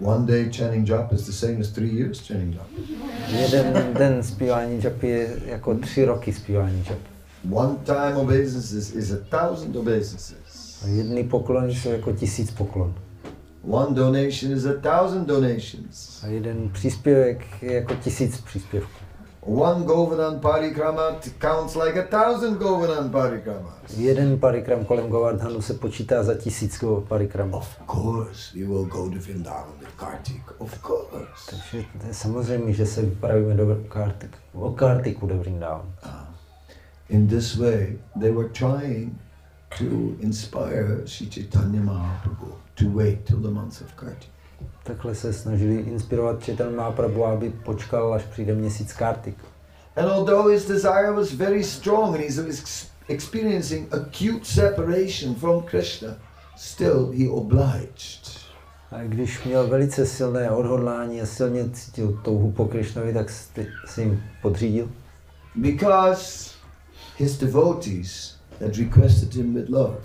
[0.00, 2.68] One day chanting japa is the same as three years chanting japa.
[3.28, 7.15] Jeden den zpívání džapy je jako tři roky zpívání džapy.
[7.52, 10.82] One time obeisance is, is a thousand obeisances.
[10.84, 12.94] A jedny poklony jsou jako tisíc poklon.
[13.70, 16.24] One donation is a thousand donations.
[16.24, 19.06] A jeden příspěvek je jako tisíc příspěvků.
[19.40, 21.02] One Govardhan parikrama
[21.40, 23.74] counts like a thousand Govardhan parikramas.
[23.96, 27.56] Jeden parikram kolem Govardhanu se počítá za tisíc parikramů.
[27.56, 30.42] Of course, we will go to Vrindavan with Kartik.
[30.58, 31.50] Of course.
[31.50, 35.92] Takže to je samozřejmě, že se vypravíme do Kartik, o Kartiku do Vrindavanu.
[37.08, 39.18] In this way, they were trying
[39.78, 44.30] to inspire Sri Chaitanya Mahaprabhu to wait till the month of Kartik.
[44.84, 49.36] Takhle se snažili inspirovat Četan Mahaprabhu, aby počkal, až přijde měsíc Kartik.
[49.96, 56.16] And although his desire was very strong and he's ex- experiencing acute separation from Krishna,
[56.56, 58.46] still he obliged.
[58.90, 63.30] A když měl velice silné odhodlání a silně cítil touhu po Krišnovi, tak
[63.86, 64.90] si jim podřídil.
[65.54, 66.55] Because
[67.16, 69.98] his devotees had requested him with love.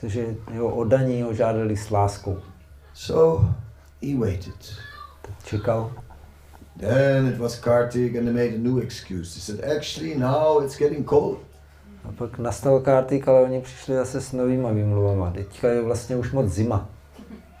[0.00, 2.38] Protože jeho oddaní ho žádali s láskou.
[2.94, 3.48] So
[4.02, 4.74] he waited.
[5.44, 5.92] Čekal.
[6.76, 9.34] Then it was Kartik and they made a new excuse.
[9.34, 11.38] They said, actually, now it's getting cold.
[12.04, 15.30] A pak nastal Kartik, ale oni přišli zase s novýma výmluvama.
[15.30, 16.88] Teďka je vlastně už moc zima.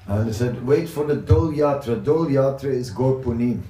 [0.06, 1.94] And they said, wait for the Dol Yatra.
[1.94, 3.62] Dol Yatra is Gorpunim.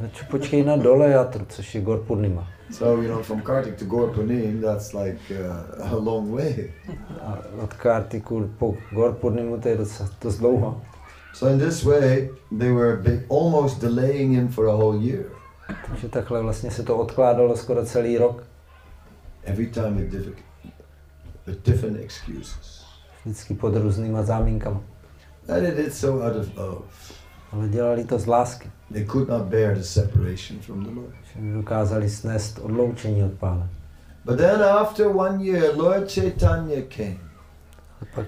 [0.00, 2.46] Radši počkej na dole Jatru, což je Gor Purnima.
[2.70, 6.72] So, you know, from Kartik to Gorpunim, that's like uh, a long way.
[7.20, 10.82] A od Kartiku po Gor Purnimu to je docela dost dlouho.
[11.34, 15.24] So in this way, they were almost delaying him for a whole year.
[15.86, 18.44] Takže takhle vlastně se to odkládalo skoro celý rok.
[19.44, 20.38] Every time with different,
[21.46, 22.84] with different excuses.
[23.24, 24.80] Vždycky pod různýma záminkama.
[25.48, 26.84] And they did so out of love.
[27.52, 28.70] Ale dělali to z lásky.
[28.92, 31.14] They could not bear the separation from the Lord.
[31.36, 33.68] Nedokázali snést odloučení od pána.
[34.24, 37.18] But then after one year, Lord Chaitanya came.
[38.02, 38.26] A pak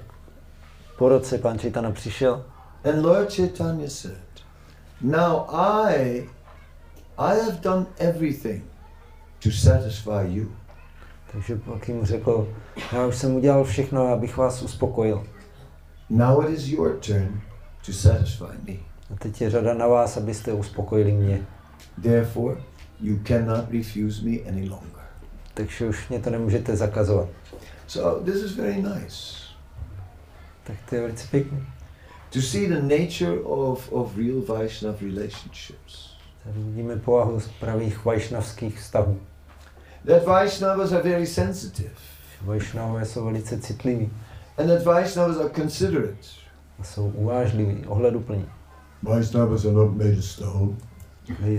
[0.98, 2.44] po roce pán Čejtana přišel
[2.84, 4.16] And Lord Chaitanya said,
[5.00, 6.28] Now I,
[7.18, 8.62] I have done everything
[9.40, 10.52] to satisfy you.
[11.32, 12.48] Takže pak jim řekl,
[12.92, 15.26] já už jsem udělal všechno, abych vás uspokojil.
[16.10, 17.40] Now it is your turn
[17.86, 18.89] to satisfy me.
[19.12, 21.46] A teď je řada na vás, abyste uspokojili mě.
[22.02, 22.56] Therefore,
[23.00, 25.00] you cannot refuse me any longer.
[25.54, 27.28] Takže už mě to nemůžete zakazovat.
[27.86, 29.36] So this is very nice
[30.64, 31.58] Tak to je velice pěkné.
[32.32, 36.10] to see the nature of, of real Vaishnav relationships.
[36.44, 39.20] Tady vidíme povahu z pravých vajšnavských vztahů.
[40.06, 41.94] That Vaishnavas are very sensitive,
[42.42, 44.10] Vajšnavové jsou velice citliví
[44.58, 46.16] and that Vaishnavas are considerate.
[46.78, 48.46] a jsou uvážliví, ohleduplní.
[49.02, 50.76] Vaishnavas are not made of stone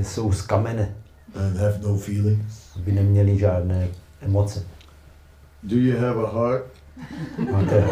[0.04, 0.96] Jsou z kamene,
[1.36, 2.72] and have no feelings.
[2.76, 3.88] aby neměli žádné
[4.22, 4.64] emoce.
[5.64, 6.64] Do you have a heart?
[7.52, 7.88] Máte,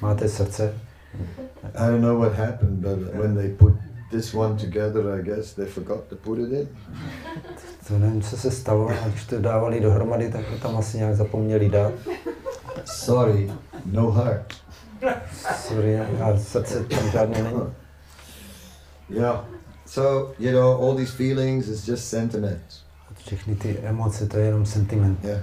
[0.00, 0.74] máte srdce?
[1.74, 3.72] I don't know what happened, but when they put
[4.10, 6.68] this one together, I guess they forgot to put it in.
[7.88, 11.68] To nevím, co se stalo, když to dávali dohromady, tak to tam asi nějak zapomněli
[11.68, 11.92] dát.
[12.84, 13.52] Sorry,
[13.86, 14.54] no heart.
[15.56, 17.72] Sorry, a srdce tam.
[19.10, 19.40] Yeah.
[19.86, 22.82] So, you know, all these feelings is just sentiment.
[23.18, 25.18] Všechny ty emoce, to je jenom sentiment.
[25.24, 25.42] Yeah.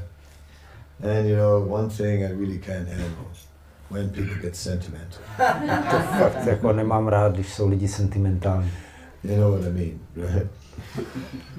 [1.03, 3.27] And you know, one thing I really can't handle
[3.89, 5.21] when people get sentimental.
[5.91, 8.71] To fakt jako nemám rád, když jsou lidi sentimentální.
[9.23, 10.51] You know what I mean, right?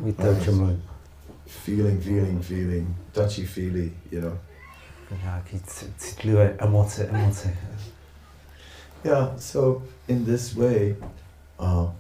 [0.05, 0.83] Víte, o čem mluvím?
[1.47, 4.39] Feeling, feeling, feeling, touchy feely, you know.
[5.23, 7.55] Nějaký c- citlivé emoce, emoce.
[9.05, 10.97] Yeah, so in this way,
[11.61, 11.91] uh,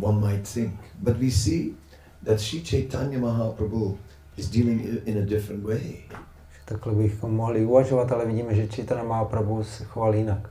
[0.00, 0.74] one might think.
[1.02, 1.74] But we see
[2.24, 3.98] that Sri Chaitanya Mahaprabhu
[4.36, 6.02] is dealing in a different way.
[6.64, 10.50] Takhle bychom mohli uvažovat, ale vidíme, že Čitana Mahaprabhu se choval jinak.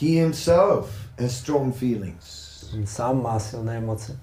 [0.00, 2.50] He himself has strong feelings.
[2.74, 4.18] On sám má silné emoce.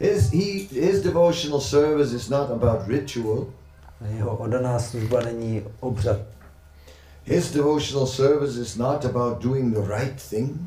[0.00, 3.46] His, he, his devotional service is not about ritual.
[4.10, 6.16] Jeho oddaná služba není obřad.
[7.24, 10.60] His devotional service is not about doing the right thing.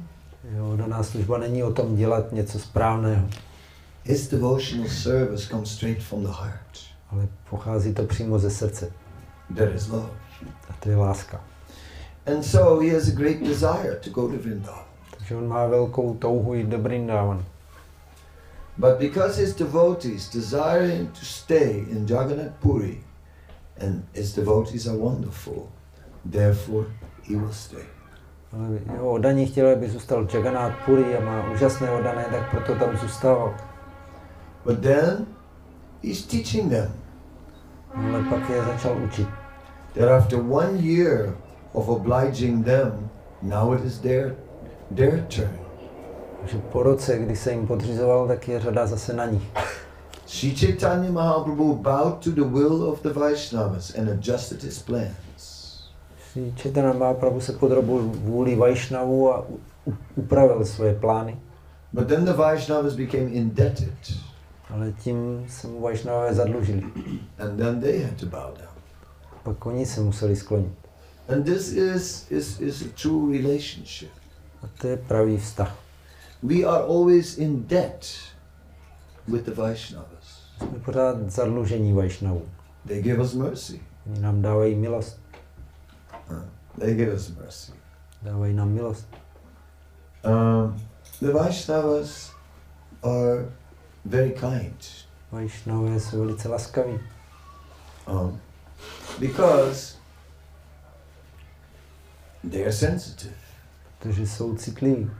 [0.51, 3.27] Jeho oddaná služba není o tom dělat něco správného,
[4.03, 6.77] His devotional service comes straight from the heart.
[7.11, 8.91] ale pochází to přímo ze srdce.
[9.55, 10.09] There is love.
[10.69, 11.41] A to je láska.
[12.25, 14.83] And so he has a great desire to go to Vrindavan.
[15.17, 17.45] Takže on má velkou touhu jít do Brindavan.
[18.77, 23.03] But because his devotees desiring to stay in Jagannath Puri,
[23.79, 25.67] and his devotees are wonderful,
[26.31, 26.85] therefore
[27.23, 27.83] he will stay.
[28.93, 33.53] Jeho oddaní chtěli, aby zůstal Jagannath Puri a má úžasné oddané, tak proto tam zůstával.
[34.65, 35.25] But then
[36.03, 36.91] he's teaching them
[37.93, 39.27] Ale pak je začal učit.
[39.93, 41.35] that after one year
[41.73, 43.09] of obliging them,
[43.41, 44.35] now it is their
[44.91, 45.59] their turn.
[46.45, 49.51] Že po roce, kdy se jim podřizoval, tak je řada zase na nich.
[50.25, 55.89] Sri Chaitanya Mahaprabhu bowed to the will of the Vaishnavas and adjusted his plans.
[56.31, 59.45] Sri Chaitanya Mahaprabhu se podrobil vůli Vaishnavu a
[60.15, 61.37] upravil svoje plány.
[61.93, 63.97] But then the Vaishnavas became indebted,
[64.69, 66.83] Ale tím se mu Vaishnavové zadlužili.
[67.37, 68.75] and then they had to bow down.
[69.43, 70.73] Pak oni se museli sklonit.
[71.29, 74.11] And this is, is, is a true relationship.
[74.63, 75.75] A to je pravý vztah.
[76.43, 78.05] We are always in debt
[79.27, 80.14] with the Vaishnavas.
[80.57, 82.49] Jsme pořád zadlužení Vaishnavů.
[82.87, 83.81] They give us mercy.
[84.11, 85.21] Oni nám dávají milost.
[86.79, 87.71] They give us mercy.
[88.21, 89.07] Dávají nám milost.
[90.25, 90.81] Um,
[91.21, 92.31] the Vaishnavas
[93.03, 93.45] are
[94.05, 94.85] very kind
[95.31, 96.99] Vaishnavové jsou velice laskaví.
[98.07, 98.39] um,
[99.19, 99.97] because
[102.51, 103.35] they are sensitive.
[103.99, 105.11] protože jsou citliví.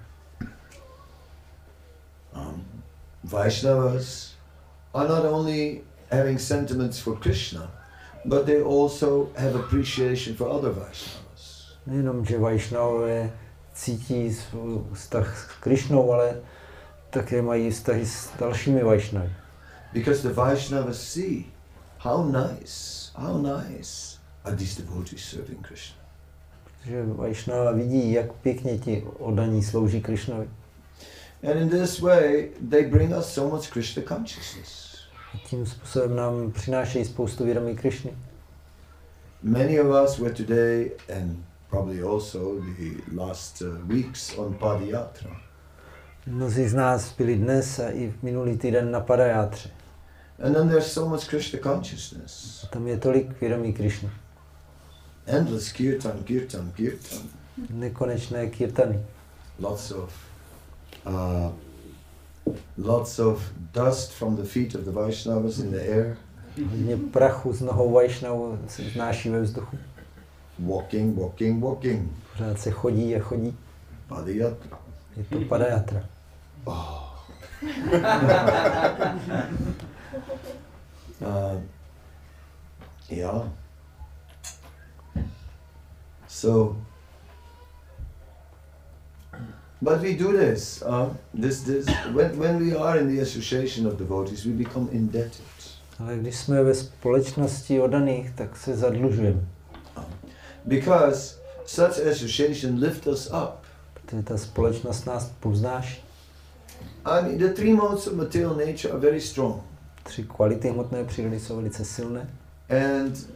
[2.35, 2.65] Um,
[3.23, 4.34] Vaishnavas
[4.95, 7.69] are not only having sentiments for Krishna,
[8.25, 11.75] but they also have appreciation for other Vaishnavas.
[11.87, 13.31] Nejenom, že Vaishnavové
[13.73, 14.37] cítí
[14.93, 16.41] vztah s Krišnou, ale
[17.09, 19.33] také mají vztahy s dalšími Vaishnavy.
[19.93, 21.45] Because the Vaishnavas see
[21.99, 25.97] how nice, how nice are these devotees serving Krishna.
[26.63, 30.49] Protože Vaishnava vidí, jak pěkně ti oddaní slouží Krišnovi.
[31.43, 34.95] And in this way, they bring us so much Krishna consciousness.
[35.49, 38.13] Tím způsobem nám přinášejí spoustu vědomí Krišny.
[39.43, 41.37] Many of us were today, and
[41.69, 42.39] probably also
[42.77, 45.41] the last uh, weeks, on Padayatra.
[46.27, 49.69] Mnozí z nás byli dnes a i minulý týden na Padajátře.
[50.43, 52.63] And then there's so much Krishna consciousness.
[52.63, 54.09] A tam je tolik vědomí Krišny.
[55.25, 57.19] Endless kirtan, kirtan, kirtan.
[57.69, 59.05] Nekonečné kirtany.
[59.59, 60.13] Lots of,
[61.05, 61.51] uh,
[62.77, 66.17] lots of dust from the feet of the Vaishnavas in the air.
[66.69, 69.77] Hodně prachu z nohou Vaishnavu se znáší ve vzduchu.
[70.59, 72.11] Walking, walking, walking.
[72.31, 73.57] Pořád se chodí a chodí.
[74.07, 74.79] Padayatra.
[75.17, 76.05] Je to Padajatra.
[76.65, 77.05] Oh.
[81.21, 81.61] uh,
[83.09, 83.41] yeah.
[86.27, 86.75] So,
[89.81, 90.81] but we do this.
[90.81, 91.85] Uh, this, this.
[92.13, 95.45] When, when we are in the association of devotees, we become indebted.
[95.99, 99.41] Ale když jsme ve společnosti oddaných, tak se zadlužujeme.
[100.65, 103.65] Because such association lifts us up.
[103.93, 106.05] Protože ta společnost nás povznáší.
[107.05, 109.61] I mean, the three modes of material nature are very strong.
[110.03, 112.29] Tři kvality hmotné přírody jsou velice silné.
[112.69, 113.29] And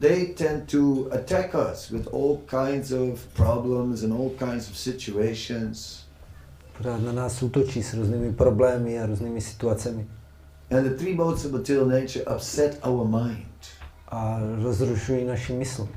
[0.00, 6.04] they tend to attack us with all kinds of problems and all kinds of situations.
[6.78, 10.06] Pořád na nás útočí s různými problémy a různými situacemi.
[10.70, 13.46] And the three modes of material nature upset our mind,
[14.08, 15.88] A rozrušují naši mysl.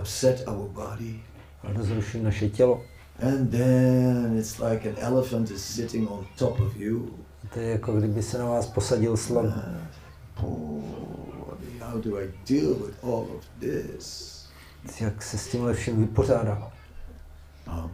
[0.00, 1.20] upset our body.
[1.62, 2.82] A rozrušují naše tělo.
[3.22, 7.10] And then it's like an elephant is sitting on top of you.
[7.54, 9.54] To je jako kdyby se na vás posadil slon.
[10.42, 10.80] Oh,
[11.96, 14.36] how do I deal with all of this?
[15.00, 16.72] Jak se s tímhle vším vypořádá.
[17.68, 17.90] Um,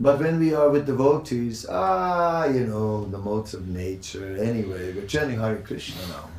[0.00, 5.08] but when we are with devotees, ah, you know, the modes of nature, anyway, we're
[5.08, 6.30] chanting Hare Krishna now.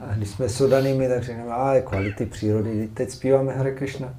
[0.00, 2.88] A když jsme s oddanými, tak řekneme, a kvality přírody.
[2.94, 4.14] Teď zpíváme Hare Krishna.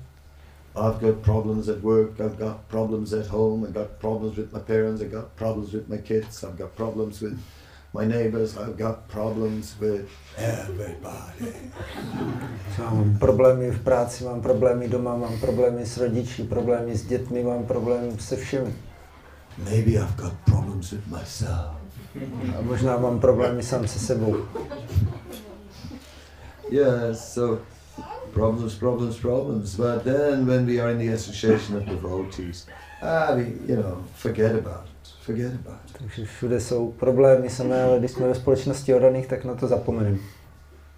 [0.76, 4.60] I've got problems at work, I've got problems at home, I've got problems with my
[4.60, 7.38] parents, I've got problems with my kids, I've got problems with
[7.94, 11.54] my neighbors, I've got problems with everybody.
[12.80, 17.64] Mám problémy v práci, mám problémy doma, mám problémy s rodiči, problémy s dětmi, mám
[17.66, 18.74] problémy se všemi.
[19.58, 21.78] Maybe I've got problems with myself.
[22.58, 24.38] A možná mám problémy sám se sebou.
[26.70, 27.62] Yes, so
[28.34, 29.76] problems, problems, problems.
[29.76, 32.68] But then when we are in the association of devotees,
[33.02, 34.93] ah, we, you know, forget about it.
[35.26, 35.98] Forget about it.
[35.98, 40.18] Takže všude jsou problémy samé, ale když jsme ve společnosti oddaných, tak na to zapomeneme.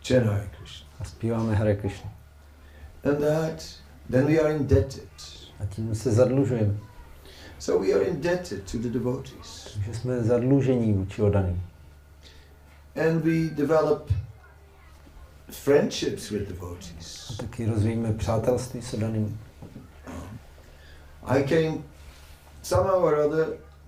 [0.08, 0.88] Chant Hare Krishna.
[1.00, 2.12] A zpíváme Hare Krishna.
[3.04, 3.64] And that,
[4.12, 5.10] then we are indebted.
[5.60, 6.74] A tím se zadlužujeme.
[7.60, 9.72] So we are indebted to the devotees.
[9.74, 11.62] Takže jsme zadlužení vůči oddaným.
[12.96, 14.10] and we develop
[15.50, 17.32] friendships with devotees.
[17.34, 19.40] A taky rozvíjíme přátelství s daným.
[21.24, 21.78] I came
[22.62, 23.48] somehow or other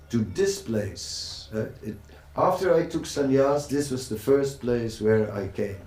[0.10, 1.50] to this place.
[1.54, 1.96] Uh, it,
[2.36, 5.80] after I took sannyas, this was the first place where I came.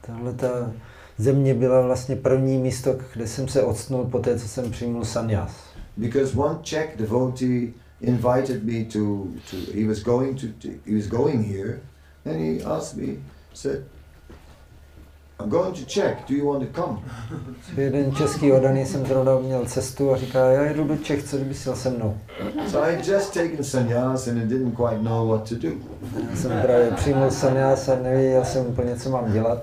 [0.00, 0.72] Tahle ta
[1.18, 5.52] země byla vlastně první místo, kde jsem se odstnul po té, co jsem přijmul sannyas.
[5.96, 11.06] Because one Czech devotee invited me to, to he was going to, to he was
[11.06, 11.80] going here
[12.24, 13.16] and he asked me,
[13.54, 13.84] said,
[15.42, 16.98] I'm going to Czech, do you want to come?
[17.76, 21.54] Jeden český odaný jsem zrovna měl cestu a říká, já jedu do Čech, co kdyby
[21.66, 22.18] jel se mnou.
[22.68, 25.68] So I just taken sannyas and I didn't quite know what to do.
[26.30, 29.62] Já jsem právě přijmul sannyas a nevěděl jsem úplně, co mám dělat.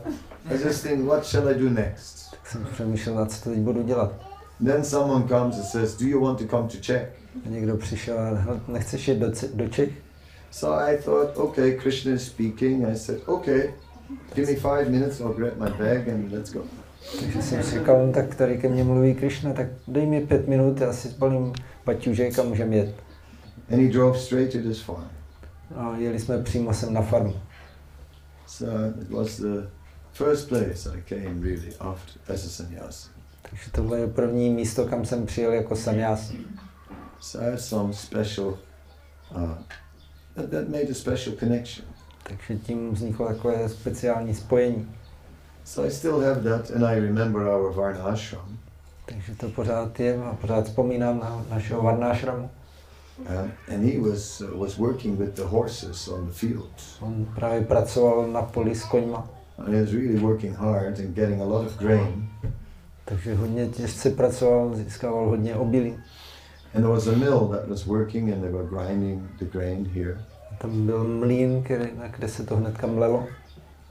[0.51, 2.32] I just think, what shall I do next?
[2.32, 4.11] Tak jsem přemýšlel, na co teď budu dělat.
[4.65, 7.09] Then someone comes and says, do you want to come to Czech?
[7.45, 9.89] A někdo přišel a "Hele, nechceš jít do, do Čech?
[10.51, 12.86] So I thought, okay, Krishna is speaking.
[12.88, 13.73] I said, okay,
[14.35, 16.63] give me five minutes, I'll grab my bag and let's go.
[17.19, 20.47] Takže jsem si říkal, no, tak tady ke mně mluví Krishna, tak dej mi pět
[20.47, 21.53] minut, já si spalím
[21.85, 22.95] baťužek a můžeme jet.
[23.71, 25.07] And he drove straight to this farm.
[25.75, 27.35] A jeli jsme přímo sem na farmu.
[28.47, 29.67] So it was the
[30.13, 33.09] first place I came really after as a sannyasi.
[33.41, 36.33] Takže tohle je první místo, kam jsem přijel jako sannyas.
[37.19, 38.57] So I have some special,
[39.35, 39.57] uh,
[40.35, 41.87] that, that made a special connection.
[42.28, 44.91] Takže tím vzniklo takové speciální spojení.
[45.65, 48.57] So I still have that and I remember our Varna ashram.
[49.05, 52.49] Takže to pořád je a pořád vzpomínám na našeho Varnášramu.
[53.19, 56.71] Um, and he was, uh, was working with the horses on the field.
[57.01, 61.41] On právě pracoval na poli s koňma, And he was really working hard and getting
[61.41, 62.30] a lot of grain.
[63.05, 65.91] takže hodně těžce pracoval, získával hodně obilí.
[66.75, 70.17] And there was a mill that was working and they were grinding the grain here.
[70.57, 73.27] Tam byl mlín, který, na kde se to hnedka mlelo.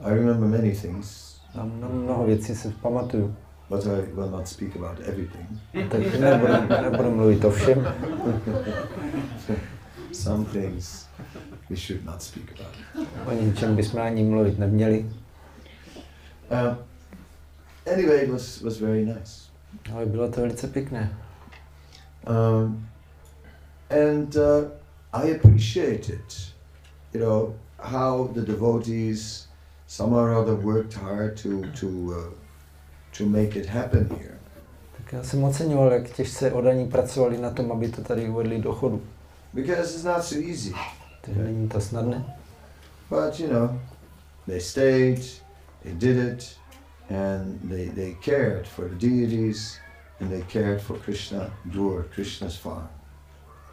[0.00, 3.36] I remember many things, A mno- mnoho věcí si pamatuju.
[3.70, 5.46] but I will not speak about everything.
[5.90, 6.52] Tak nebudu,
[6.82, 7.86] nebudu mluvit o všem.
[10.12, 11.06] Some things
[11.70, 13.06] we should not speak about.
[13.26, 15.06] O ničem bychom ani mluvit neměli.
[16.50, 16.76] Um,
[17.94, 19.50] anyway, it was, was very nice.
[19.94, 21.16] Ale bylo to velice pěkné.
[22.28, 22.88] Um,
[24.10, 24.42] and uh,
[25.12, 26.22] I appreciated,
[27.16, 29.46] you know, how the devotees
[29.86, 32.34] somehow or other worked hard to, to, uh,
[33.12, 34.38] to make it happen here.
[34.96, 38.72] Tak já jsem oceňoval, jak těžce odaní pracovali na tom, aby to tady uvedli do
[38.74, 39.02] chodu.
[39.52, 40.74] Because it's not so easy.
[41.20, 42.24] Takže není to snadné.
[43.10, 43.80] But, you know,
[44.46, 45.42] they stayed,
[45.82, 46.56] they did it,
[47.10, 49.78] and they, they cared for the deities,
[50.20, 52.88] and they cared for Krishna, Dur, Krishna's farm.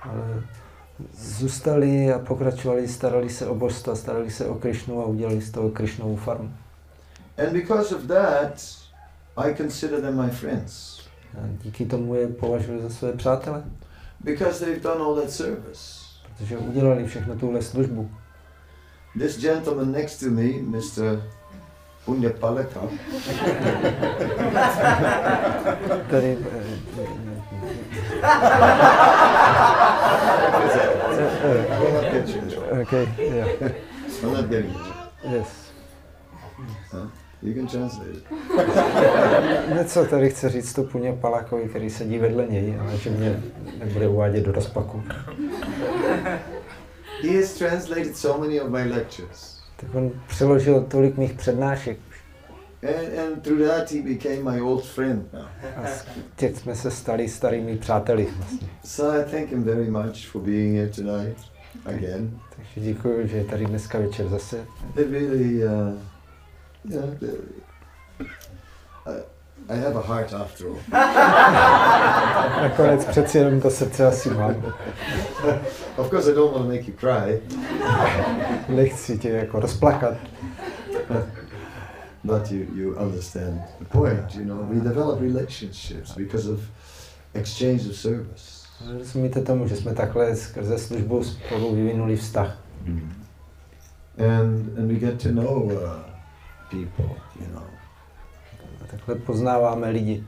[0.01, 0.43] Ale
[1.17, 5.69] zůstali a pokračovali, starali se o božstva, starali se o Krišnu a udělali z toho
[5.69, 6.51] Krišnovu farmu.
[7.37, 8.65] And because of that,
[9.37, 10.99] I consider them my friends.
[11.37, 13.63] A díky tomu je považuji za své přátele,
[14.23, 16.03] Because they've done all that service.
[16.37, 18.11] protože udělali všechno tuhle službu.
[19.19, 21.23] This gentleman next to me, Mr.
[22.05, 22.79] Punya Paleka,
[26.09, 26.37] Tady,
[32.82, 33.72] okay, yeah,
[34.24, 34.80] I'm not getting you.
[35.32, 35.64] yes.
[37.43, 38.24] You can translate it.
[39.76, 43.43] Něco tady chce říct to Puně Palakovi, který sedí vedle něj, ale že mě
[43.80, 45.03] nebude uvádět do rozpaku.
[47.24, 49.59] He has translated so many of my lectures.
[49.76, 51.97] Tak on přeložil tolik mých přednášek
[52.84, 55.47] And, and through that, he became my old friend now.
[55.75, 55.88] a
[56.36, 58.27] těch jsme se stali starými přáteli.
[58.38, 58.67] Vlastně.
[58.84, 61.38] So I thank him very much for being here tonight
[61.86, 62.39] again.
[62.55, 64.57] Takže děkuji, že je tady dneska večer zase.
[64.97, 65.93] It really, uh,
[66.84, 67.27] know, the,
[69.05, 69.23] I,
[69.69, 70.77] I have a heart after all.
[72.61, 74.73] Nakonec přeci jenom to srdce asi mám.
[75.97, 77.41] Of course, I don't want to make you cry,
[78.69, 80.17] Nechci tě jako rozplakat.
[82.24, 84.36] But you, you understand the point.
[84.36, 86.59] You know, we develop relationships because of
[87.34, 88.63] exchange of service.
[88.97, 92.57] Rozumíte tomu, že jsme takhle skrze službu spolu vyvinuli vztah.
[94.17, 96.03] And, and we get to know uh,
[96.69, 97.63] people, you know.
[98.91, 100.24] Takhle poznáváme lidi.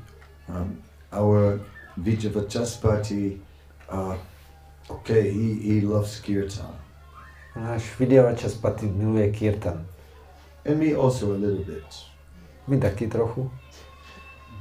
[0.50, 0.78] Um,
[1.12, 1.60] our
[1.98, 3.42] Vijavachaspati,
[3.94, 4.16] uh,
[4.88, 6.76] okay, he, he loves kirtan.
[7.56, 9.86] Náš Vidyavachaspati miluje kirtan.
[10.66, 11.86] And me also a little bit.
[12.68, 13.50] My taky trochu.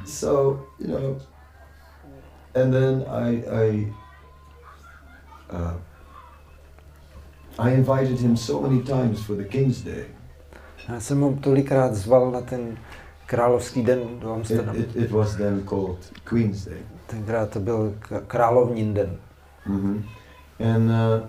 [0.07, 1.17] So, you know,
[2.55, 3.93] and then I, I,
[5.51, 5.75] uh,
[7.59, 10.05] I invited him so many times for the King's Day.
[10.89, 12.77] Já jsem ho tolikrát zval na ten
[13.27, 14.79] královský den do It, Amsterdamu.
[14.79, 16.79] it, it was then called Queen's Day.
[17.07, 19.17] Tenkrát to byl k- královnin den.
[19.65, 20.05] hmm
[20.75, 21.29] And uh,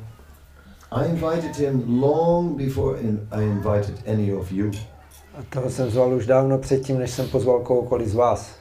[0.95, 4.71] I invited him long before in, I invited any of you.
[5.37, 8.55] A toho jsem zval už dávno předtím, než jsem pozval kohokoliv z vás.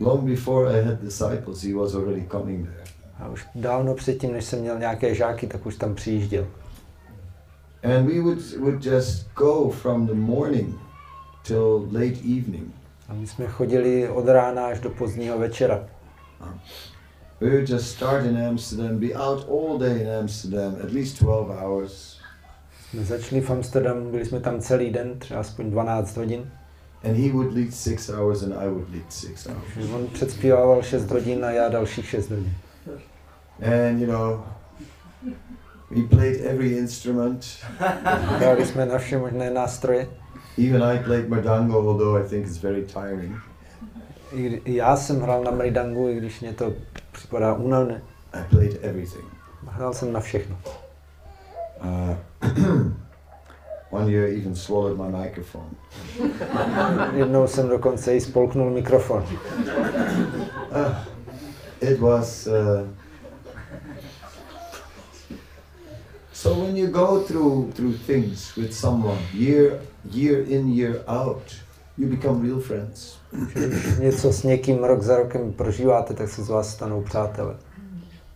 [0.00, 2.84] Long before I had disciples, he was already coming there.
[3.18, 6.46] A už dávno předtím, než jsem měl nějaké žáky, tak už tam přijížděl.
[7.84, 10.74] And we would, would just go from the morning
[11.46, 12.74] till late evening.
[13.08, 15.84] A my jsme chodili od rána až do pozdního večera.
[17.40, 21.50] We would just start in Amsterdam, be out all day in Amsterdam, at least 12
[21.50, 22.18] hours.
[22.90, 26.50] Jsme začali v Amsterdamu, byli jsme tam celý den, třeba aspoň 12 hodin.
[27.04, 29.90] And he would lead six hours and I would lead six hours.
[29.94, 32.54] On předspívával 6 hodin a já dalších 6 hodin.
[33.62, 34.40] And you know,
[35.90, 37.46] we played every instrument.
[38.14, 40.08] Hráli jsme na vše možné nástroje.
[40.68, 43.36] Even I played Mardango, although I think it's very tiring.
[44.32, 46.72] I já jsem hrál na mridangu, i když mě to
[47.28, 48.02] připadá únavné.
[48.32, 49.24] I played everything.
[49.66, 50.58] Hrál jsem na všechno.
[51.84, 52.16] Uh,
[53.90, 55.70] one year even swallowed my microphone.
[57.14, 59.24] Jednou jsem dokonce i spolknul mikrofon.
[60.70, 60.96] Uh,
[61.80, 62.46] it was.
[62.46, 62.88] Uh,
[66.32, 71.54] so when you go through through things with someone year year in year out,
[71.98, 73.16] you become real friends.
[73.54, 77.56] Když něco s někým rok za rokem prožíváte, tak se z vás stanou přátelé.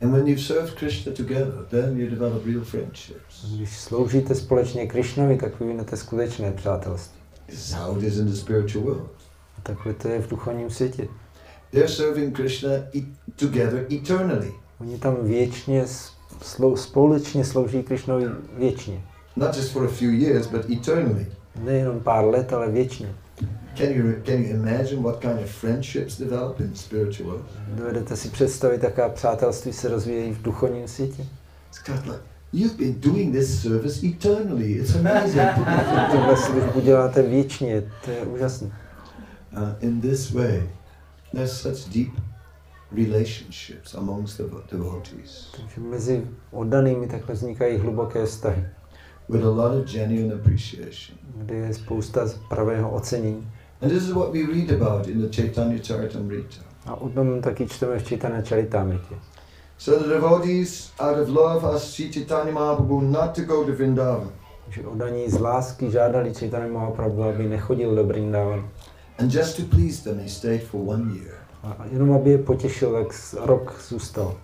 [0.03, 3.55] And when you've served Krishna together, then you develop real friendships.
[3.57, 7.21] Když sloužíte společně Krišnovi, tak vyvinete skutečné přátelství.
[7.47, 9.11] This is how it is in the spiritual world.
[9.59, 11.09] A takhle to je v duchovním světě.
[11.71, 13.07] They're serving Krishna e-
[13.37, 15.85] together eternally, Oni tam věčně,
[16.43, 18.27] slou, společně slouží Krišnovi
[18.59, 19.03] věčně.
[19.37, 21.27] not just for a few years, but eternally.
[21.65, 23.15] Nejenom pár let, ale věčně.
[23.77, 27.45] Can you can you imagine what kind of friendships develop in the spiritual world?
[27.69, 31.23] Dovedete si představit, jaká přátelství se rozvíjejí v duchovním světě?
[31.89, 32.19] Like
[32.53, 34.73] you've been doing this service eternally.
[34.73, 35.49] It's amazing.
[36.11, 38.67] Tuhle službu děláte věčně, to je úžasné.
[39.57, 40.63] uh, in this way,
[41.35, 42.09] there's such deep
[42.97, 48.65] relationships amongst the devotees Takže mezi oddanými takhle vznikají hluboké vztahy,
[49.29, 51.19] with a lot of genuine appreciation.
[51.37, 53.49] kde je spousta pravého ocenění.
[53.83, 56.61] And this is what we read about in the Chaitanya Charitamrita.
[56.87, 59.15] A o tom taky čteme v Čitane Charitamritě.
[59.79, 64.31] So the devotees, out of love, asked Sri Chaitanya Mahaprabhu not to go to Vrindavan.
[64.69, 68.69] že oddaní z lásky žádali Chaitanya Mahaprabhu, aby nechodil do Brindavan.
[69.19, 71.35] And just to please them, he stayed for one year.
[71.63, 74.37] A jenom aby je potěšil, tak rok zůstal.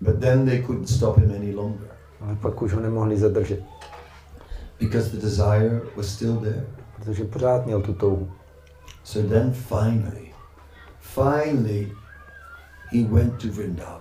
[0.00, 1.88] But then they couldn't stop him any longer
[2.20, 3.62] Ale pak už ho nemohli zadržet,
[4.80, 6.66] because the desire was still there.
[6.96, 8.30] protože pořád měl tu touhu.
[9.04, 10.34] So then finally,
[11.00, 11.92] finally,
[12.92, 14.00] he went to Vrindavan,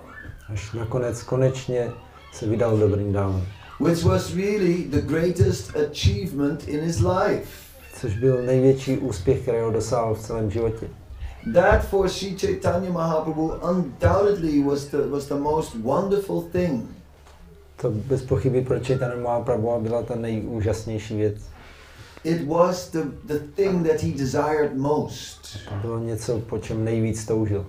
[0.49, 1.91] Až nakonec konečně
[2.33, 3.45] se vydal do Brindavan,
[3.79, 7.69] which was really the greatest achievement in his life.
[8.01, 10.87] což byl největší úspěch, kterého dosáhl v celém životě.
[11.53, 16.83] That for Sri Chaitanya Mahaprabhu undoubtedly was the, was the most wonderful thing.
[17.81, 21.35] To bez pochyby pro Chaitanya Mahaprabhu byla ta nejúžasnější věc.
[22.23, 25.57] It was the, the thing that he desired most.
[25.69, 27.65] To bylo něco, po čem nejvíc toužil.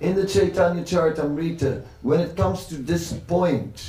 [0.00, 1.66] In the Chaitanya Charitamrita,
[2.02, 3.82] when it comes to this point,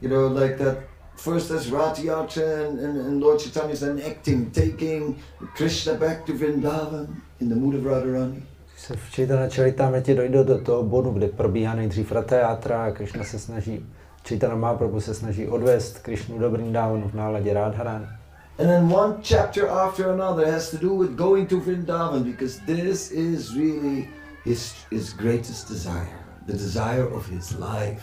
[0.00, 0.78] you know, like that
[1.16, 5.16] first as Ratiyatra and, and, and Lord Chaitanya is enacting, taking
[5.56, 7.06] Krishna back to Vrindavan
[7.40, 8.42] in the mood of Radharani.
[8.76, 13.38] Se v Chaitanya Charitamrtě dojde do toho bodu, kde probíhá nejdřív Ratayatra a Krishna se
[13.38, 13.86] snaží,
[14.28, 18.17] Chaitanya Mahaprabhu se snaží odvést Krishnu do Brindavanu v náladě Radharani.
[18.58, 23.12] And then one chapter after another has to do with going to Vrindavan because this
[23.12, 24.08] is really
[24.44, 28.02] his, his greatest desire, the desire of his life.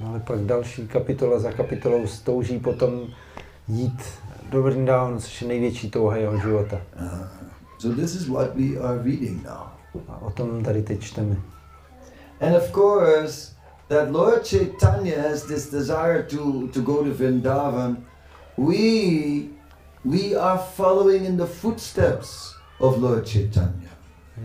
[0.00, 3.06] No ale pak další kapitola za kapitolou stouží potom
[3.68, 4.02] jít
[4.50, 6.80] do Brindavanu, což je největší touha jeho života.
[7.00, 7.26] Uh,
[7.78, 9.66] so this is what we are reading now.
[10.08, 11.36] A o tom tady teď čteme.
[12.40, 13.52] And of course,
[13.88, 17.96] that Lord Chaitanya has this desire to, to go to Vrindavan.
[18.56, 19.48] We,
[20.04, 23.90] we are following in the footsteps of Lord Chaitanya.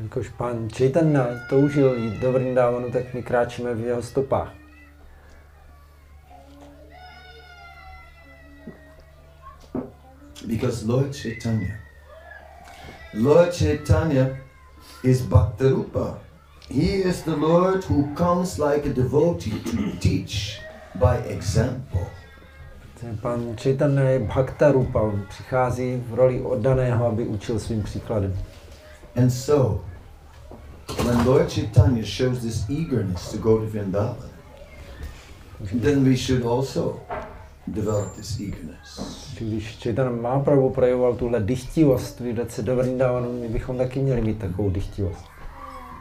[0.04, 4.54] Jakož pán Chaitanya toužil jít do Brindavanu, tak my kráčíme v jeho stopách.
[10.48, 11.80] Because Lord Chaitanya,
[13.14, 14.38] Lord Chaitanya
[15.04, 16.20] is Bhaktarupa.
[16.70, 20.62] He is the Lord who comes like a devotee to teach
[20.96, 22.08] by example.
[23.22, 28.34] Pan Chaitanya je Bhakta Rupa, on přichází v roli oddaného, aby učil svým příkladem.
[29.16, 29.84] And so,
[31.06, 34.30] when Lord Chaitanya shows this eagerness to go to Vrindavan,
[35.82, 37.00] then we should also
[37.68, 39.00] develop this eagerness.
[39.40, 44.22] Když Chaitanya má pravou projevoval tuhle dychtivost vydat se do Vrindavanu, my bychom taky měli
[44.22, 45.26] mít takovou dychtivost.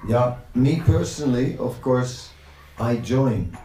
[0.09, 2.31] Yeah, me personally, of course,
[2.79, 3.59] I joined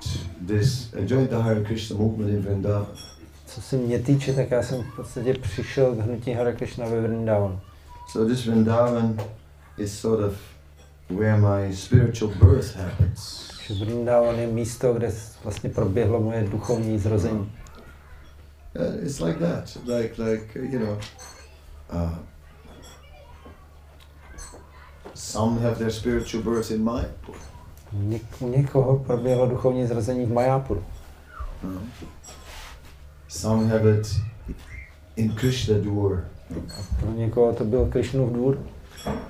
[0.48, 3.11] this, I joined the Hare Krishna movement in Vrindavan.
[3.56, 7.02] Co se mě týče, tak já jsem v podstatě přišel k hnutí Hare Krishna ve
[7.02, 7.60] Vrindavanu.
[8.08, 9.18] So this Vrindavan
[9.78, 10.34] is sort of
[11.10, 13.52] where my spiritual birth happens.
[13.80, 15.12] Vrindavan je místo, kde
[15.44, 17.52] vlastně proběhlo moje duchovní zrození.
[18.76, 20.98] Uh, it's like that, like like you know.
[21.94, 22.16] Uh,
[25.14, 27.36] some have their spiritual birth in Mayapur.
[27.94, 30.84] Něk, u někoho proběhlo duchovní zrození v Majápuru.
[31.64, 31.72] uh,
[33.32, 34.16] Some have it
[35.16, 36.26] in Krishna Dur.
[37.00, 38.58] Pro někoho to byl Krishnův dvůr.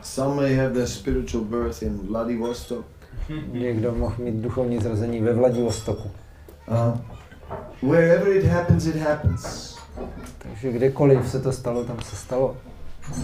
[0.01, 2.85] Some may have their spiritual birth in Vladivostok.
[3.51, 6.11] Někdo mohl mít duchovní zrození ve Vladivostoku.
[6.67, 6.97] Uh,
[7.91, 9.75] wherever it happens, it happens.
[10.37, 12.57] Takže kdekoliv se to stalo, tam se stalo.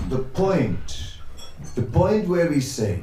[0.10, 0.94] The point,
[1.76, 3.00] the point where we say,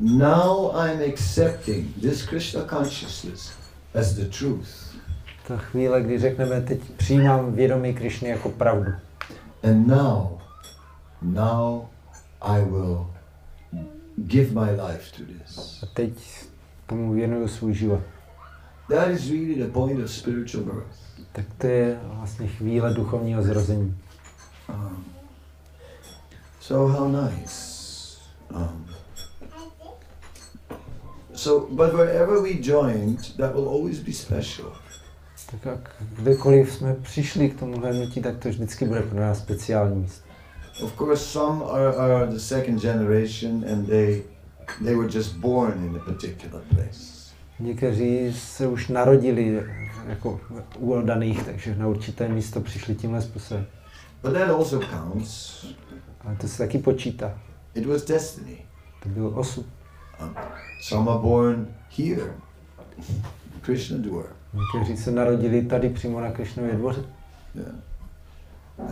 [0.00, 3.52] now I'm accepting this Krishna consciousness
[3.94, 4.83] as the truth.
[5.48, 8.92] Ta chvíle, kdy řekneme, teď přijímám vědomí Krišny jako pravdu.
[9.62, 10.38] And now,
[11.22, 11.82] now
[12.40, 13.06] I will
[14.16, 15.82] give my life to this.
[15.82, 16.12] A teď
[16.86, 18.00] tomu věnuju svůj život.
[18.88, 21.04] That is really the point of spiritual birth.
[21.32, 23.96] Tak to je vlastně chvíle duchovního zrození.
[24.68, 25.04] Um,
[26.60, 28.18] so how nice.
[28.54, 28.86] Um,
[31.34, 34.83] so, but wherever we joined, that will always be special.
[35.50, 40.00] Tak jak kdekoliv jsme přišli k tomu hnutí, tak to vždycky bude pro nás speciální
[40.00, 40.24] místo.
[40.82, 44.22] Of course, some are, are the second generation, and they
[44.84, 47.14] they were just born in a particular place.
[47.60, 49.62] Někteří se už narodili
[50.08, 50.40] jako
[50.78, 53.66] u oddaných, takže na určité místo přišli tímhle způsobem.
[54.22, 55.66] But that also counts.
[56.20, 57.38] Ale to se taky počítá.
[57.74, 58.58] It was destiny.
[59.02, 59.66] To byl osud.
[60.22, 60.34] Um,
[60.82, 61.66] some are born
[61.98, 62.34] here,
[63.60, 64.24] Krishna Dwar.
[64.54, 67.02] Někteří se narodili tady přímo na Krišnově dvoře.
[67.54, 67.74] Yeah.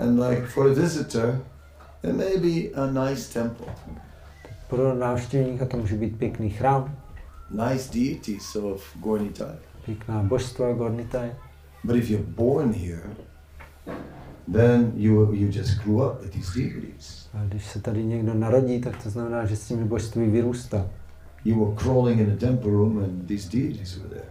[0.02, 1.40] And like for a visitor,
[2.02, 3.66] it may be a nice temple,
[4.68, 6.96] Pro návštěvníka to může být pěkný chrám,
[7.50, 9.54] nice deities of Gornitai.
[9.84, 11.30] pěkná božstva, gornitaj.
[11.84, 13.02] But if you're born here,
[14.52, 17.28] then you you just grew up with these deities.
[17.34, 20.86] A když se tady někdo narodí, tak to znamená, že s těmi božství vyrůstá.
[21.44, 24.24] You were crawling in a temple room, and these deities were there.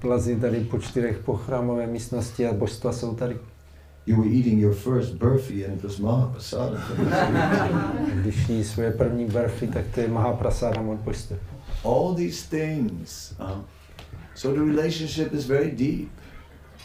[0.00, 3.38] Plazí tady po čtyřech po chrámové místnosti a božstva jsou tady.
[4.06, 6.80] You were eating your first burfi, and it was Mahaprasada.
[8.14, 11.36] Když jí svoje první barfy, tak to je Mahaprasádam od božstva.
[11.84, 13.34] All these things.
[13.40, 13.64] Um,
[14.34, 16.08] so the relationship is very deep,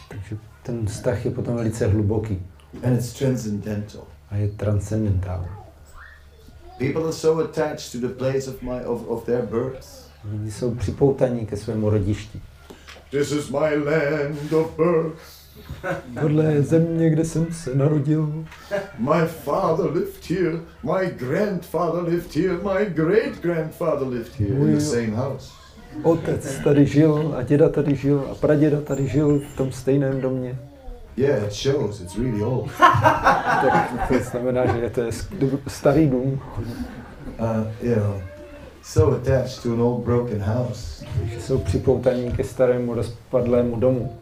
[0.08, 2.42] Takže ten vztah je potom velice hluboký
[2.84, 4.02] and it's transcendental.
[4.30, 5.48] a je transcendentální.
[6.78, 10.06] People are so attached to the place of my of, of their birth.
[10.24, 12.40] Lidi jsou připoutaní ke svému rodišti.
[13.16, 15.18] This is my land of birth.
[16.20, 18.44] Tohle je země, kde jsem se narodil.
[18.98, 20.60] My father lived here.
[20.82, 22.52] My grandfather lived here.
[22.52, 25.52] My great grandfather lived here in the same house.
[26.02, 30.58] Otec tady žil a děda tady žil a praděda tady žil v tom stejném domě.
[31.16, 32.00] Yeah, it shows.
[32.00, 32.70] It's really old.
[32.78, 35.12] Tak to znamená, že to je
[35.68, 36.40] starý dům,
[37.38, 38.20] Uh, know,
[38.86, 41.04] so attached to an old broken house.
[41.40, 44.18] jsou připoutaní ke starému rozpadlému domu.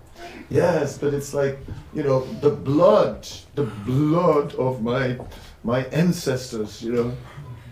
[0.50, 1.58] Yes, but it's like
[1.94, 5.18] you know the blood, the blood of my
[5.64, 6.82] my ancestors.
[6.82, 7.12] You know,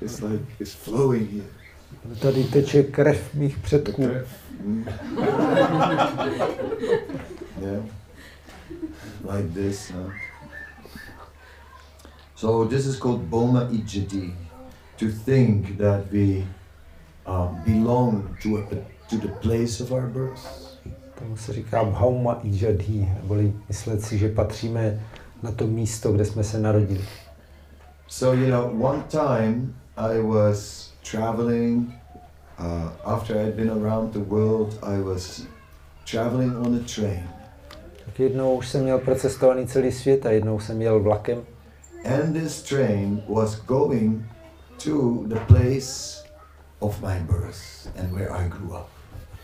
[0.03, 1.45] it's like it's flowing here.
[2.21, 4.09] Tady teče krev mých předků.
[4.61, 4.85] Mm.
[7.63, 7.83] yeah,
[9.35, 9.91] like this.
[9.91, 10.13] Huh?
[12.37, 14.35] So this is called Boma Ijadi,
[14.99, 16.45] to think that we
[17.27, 18.77] um, belong to a,
[19.11, 20.41] to the place of our birth.
[21.19, 25.01] Tomu se říká Bhauma Ijadhi, neboli myslet si, že patříme
[25.43, 27.05] na to místo, kde jsme se narodili.
[28.07, 31.89] So you know, one time I was traveling.
[32.59, 35.43] Uh, after I'd been around the world, I was
[36.11, 37.23] traveling on a train,
[38.05, 41.39] Tak jednou už jsem měl procestovaný celý svět a jednou jsem jel vlakem
[42.05, 44.25] and this train was going
[44.79, 46.23] to the place
[46.83, 48.89] of my birth and where I grew up.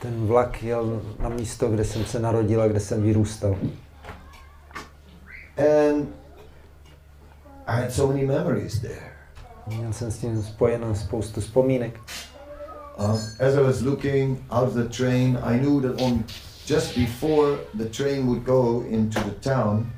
[0.01, 3.57] Ten vlak jel na místo, kde jsem se narodil a kde jsem vyrůstal.
[5.59, 6.09] And
[7.67, 9.13] I had so many memories there.
[9.67, 12.01] Měl jsem s tím spojenou spoustu vzpomínek.
[12.99, 16.25] Um, as I was looking out of the train, I knew that on
[16.67, 19.93] just before the train would go into the town,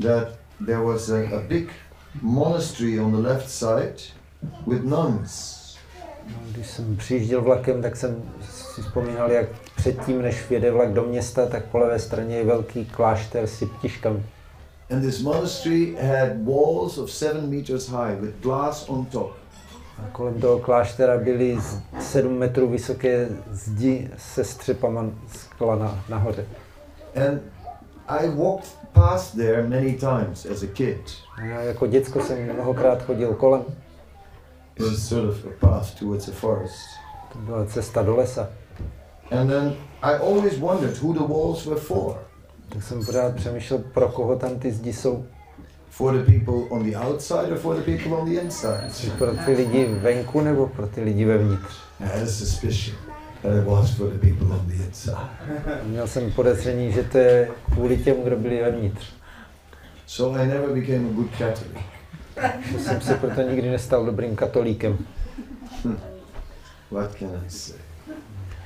[0.00, 1.70] that there was a, a big
[2.20, 4.02] monastery on the left side
[4.66, 5.51] with nuns.
[6.28, 9.46] No, když jsem přijížděl vlakem, tak jsem si vzpomínal, jak
[9.76, 14.22] předtím, než vjede vlak do města, tak po levé straně je velký klášter s jeptiškami.
[14.90, 19.32] And this monastery had walls of seven meters high with glass on top.
[19.98, 26.46] A kolem toho kláštera byly z 7 metrů vysoké zdi se střepama skla na, nahoře.
[27.26, 27.40] And
[28.08, 31.00] I walked past there many times as a kid.
[31.36, 33.64] A já jako děcko jsem mnohokrát chodil kolem.
[34.76, 36.76] It was sort of a path towards a forest.
[37.32, 38.48] To byla cesta do lesa.
[39.30, 42.18] And then I always wondered who the walls were for.
[42.68, 45.24] Tak jsem pořád přemýšlel, pro koho tam ty zdi jsou.
[45.90, 48.90] For the people on the outside or for the people on the inside?
[49.18, 51.74] Pro ty lidi venku nebo pro ty lidi vevnitř.
[52.00, 52.96] I had a suspicion
[53.42, 55.16] that it was for the people on the inside.
[55.84, 59.06] Měl jsem podezření, že to je kvůli těm, kdo byli vevnitř.
[60.06, 61.78] So I never became a good Catholic.
[62.78, 64.98] Jsem se proto nikdy nestal dobrým katolíkem.
[66.90, 67.78] What can I say?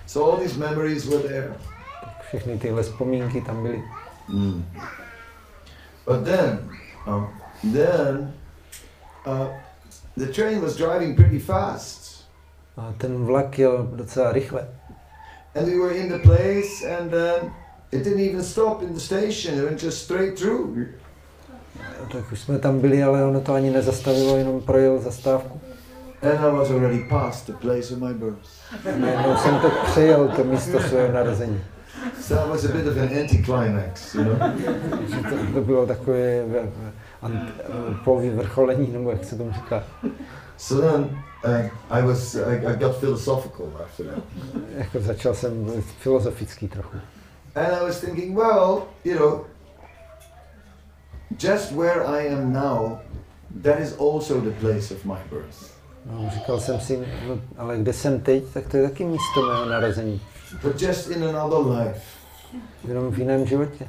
[0.06, 1.54] So all these memories were there.
[2.00, 3.82] Tak všechny tyhle vzpomínky tam byly.
[4.28, 4.64] Mm.
[6.06, 6.70] But then,
[7.06, 7.28] um,
[7.72, 8.32] then
[9.26, 9.48] uh,
[10.16, 12.26] the train was driving pretty fast.
[12.76, 14.68] A ten vlak jel docela rychle.
[15.54, 17.52] And we were in the place, and then
[17.92, 19.58] it didn't even stop in the station.
[19.58, 20.88] It went just straight through.
[22.12, 25.61] Tak už jsme tam byli, ale ono to ani nezastavilo, jenom projel zastávku.
[26.22, 28.49] And I was already past the place of my birth.
[28.97, 31.61] Najednou jsem to přejel, to místo svého narození.
[32.20, 34.37] So that was a bit of an anticlimax, you know.
[35.30, 36.68] To, to bylo takové ve-
[37.22, 37.51] ant-
[38.05, 39.84] po vyvrcholení, nebo jak se tomu říká.
[40.57, 41.01] So then
[41.45, 44.24] uh, I was, I, I got philosophical after that.
[44.78, 46.97] Jako začal jsem filozofický trochu.
[47.55, 49.41] And I was thinking, well, you know,
[51.38, 52.98] just where I am now,
[53.62, 55.76] that is also the place of my birth.
[56.10, 56.98] No, říkal jsem si,
[57.28, 60.20] no, ale kde jsem teď, tak to je taky místo mého narození.
[60.62, 62.00] But just in another life.
[62.88, 63.88] Jenom v jiném životě.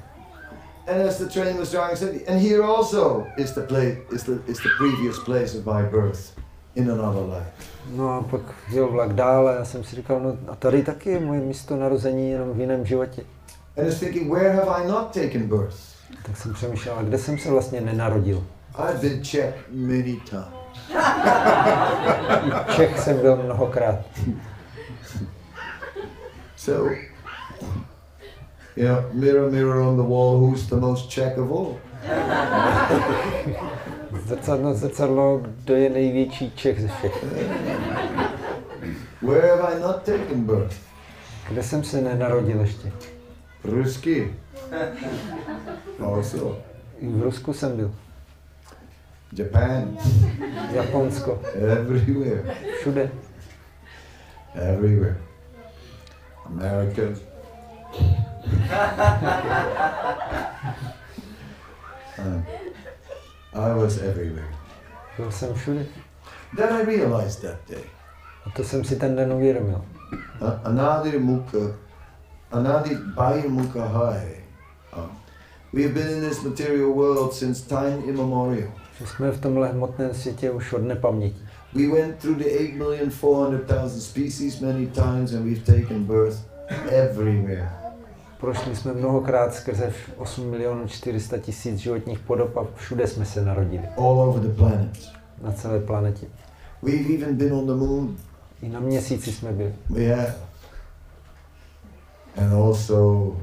[0.88, 4.40] And as the train was driving, said, and here also is the place, is the,
[4.48, 6.32] is the previous place of my birth,
[6.76, 7.52] in another life.
[7.92, 11.10] No a pak jel vlak dál a já jsem si říkal, no a tady taky
[11.10, 13.24] je moje místo narození, jenom v jiném životě.
[13.78, 15.97] And I was thinking, where have I not taken birth?
[16.24, 18.44] Tak jsem přemýšlel, a kde jsem se vlastně nenarodil?
[18.78, 20.48] I've been checked many times.
[22.76, 23.96] Čech jsem byl mnohokrát.
[26.56, 26.96] So,
[28.76, 31.76] you know, mirror, mirror on the wall, who's the most Czech of all?
[34.26, 37.26] Zrcadlo, zrcadlo, kdo je největší Čech ze všech.
[39.22, 40.76] Where have I not taken birth?
[41.50, 42.92] Kde jsem se nenarodil ještě?
[43.64, 44.36] Rusky.
[46.06, 46.58] Also,
[47.00, 47.92] I v Rusku jsem byl.
[49.34, 49.98] Japan.
[50.72, 51.42] Japonsko.
[51.54, 52.56] Everywhere.
[52.80, 53.12] Všude.
[54.56, 55.18] Everywhere.
[56.46, 57.02] America.
[62.20, 62.42] Uh,
[63.54, 64.48] I was everywhere.
[65.18, 65.86] Byl jsem všude.
[66.58, 67.84] Then I realized that day.
[68.46, 69.86] A to jsem si ten den uvědomil.
[70.42, 71.58] A- Anadi Mukha,
[72.52, 74.44] Anadi Bhaya Mukha Hai.
[75.74, 78.70] We have been in this material world since time immemorial.
[79.06, 81.42] Jsme v tomhle hmotném světě už od nepaměti.
[81.74, 86.38] We went through the 8,400,000 species many times and we've taken birth
[86.90, 87.70] everywhere.
[88.40, 93.84] Prošli jsme mnohokrát skrze 8 milionů 400 tisíc životních podob a všude jsme se narodili.
[93.98, 95.10] All over the planet.
[95.42, 96.28] Na celé planetě.
[96.84, 98.18] We've even been on the moon.
[98.62, 99.74] I na měsíci jsme byli.
[100.10, 100.36] Have.
[102.38, 103.36] And also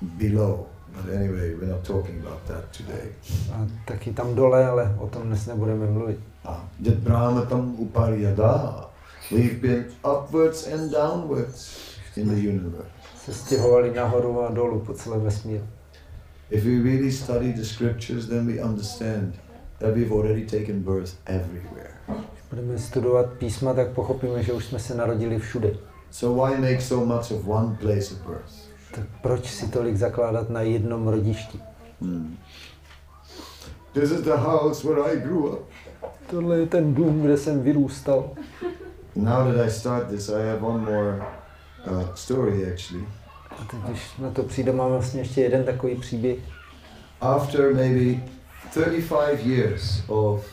[0.00, 0.67] below.
[1.04, 3.12] But anyway, we're not talking about that today.
[3.52, 6.18] A taky tam dole, ale o tom dnes nebudeme mluvit.
[6.44, 8.84] Ah, Jat Brahmatam Upariyada.
[9.30, 11.78] We've been upwards and downwards
[12.16, 12.88] in the universe.
[13.24, 15.64] Se stěhovali nahoru a dolů po celém vesmíru.
[16.50, 19.34] If we really study the scriptures, then we understand
[19.78, 21.90] that we've already taken birth everywhere.
[22.06, 25.74] Když budeme studovat písma, tak pochopíme, že už jsme se narodili všude.
[26.10, 28.67] So why make so much of one place of birth?
[28.94, 31.60] Tak proč si tolik zakládat na jednom rodišti?
[32.00, 32.38] Hmm.
[33.92, 35.66] This is the house where I grew up.
[36.30, 38.30] Tohle je ten dům, kde jsem vyrůstal.
[39.16, 41.22] Now that I start this, I have one more
[41.90, 43.04] uh, story actually.
[43.50, 46.38] A teď, když na to přijde, mám vlastně ještě jeden takový příběh.
[47.20, 48.20] after maybe
[48.70, 50.44] 35 years of,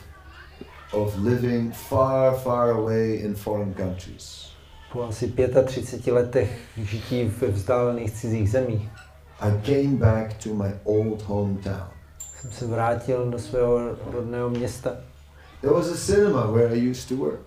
[0.92, 4.52] of living far, far away in foreign countries,
[4.92, 5.34] Po asi
[5.64, 8.88] 35 letech žití ve vzdálených cizích zemích
[9.40, 11.88] I came back to my old hometown.
[12.40, 14.90] jsem se vrátil do svého rodného města.
[15.60, 17.40] There was a cinema where I used to work.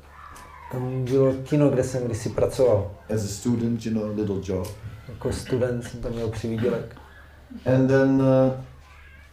[0.71, 2.91] Tam bylo kino, kde jsem kdysi pracoval.
[3.15, 4.67] As a student, you know, a little job.
[5.07, 6.95] Jako student jsem tam měl přivídělek.
[7.65, 8.53] And then uh,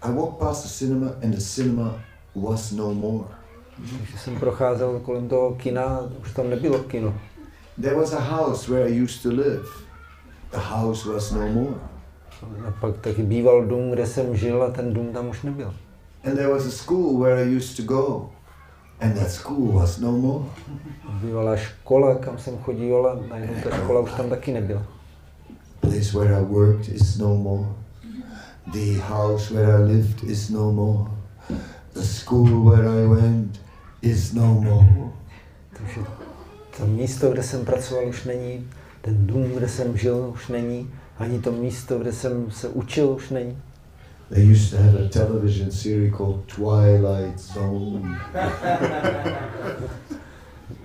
[0.02, 2.00] I walked past the cinema and the cinema
[2.34, 3.28] was no more.
[3.76, 7.14] Takže jsem procházel kolem toho kina už tam nebylo kino.
[7.78, 9.68] There was a house where I used to live.
[10.50, 11.74] The house was no more.
[12.68, 15.74] A pak taky býval dům, kde jsem žil a ten dům tam už nebyl.
[16.24, 18.30] And there was a school where I used to go.
[19.00, 20.44] And that school was no more.
[21.20, 24.96] Bývala škola, kam jsem chodil a najednou ta škola už tam taky nebyla.
[25.86, 27.66] place where I worked is no more.
[28.72, 31.08] The house where I lived is no more.
[31.94, 33.60] The school where I went
[34.02, 35.12] is no more.
[36.76, 38.68] To místo, kde jsem pracoval, už není.
[39.00, 40.90] Ten dům, kde jsem žil, už není.
[41.18, 43.58] Ani to místo, kde jsem se učil, už není.
[44.30, 48.18] They used to have a television series called Twilight Zone.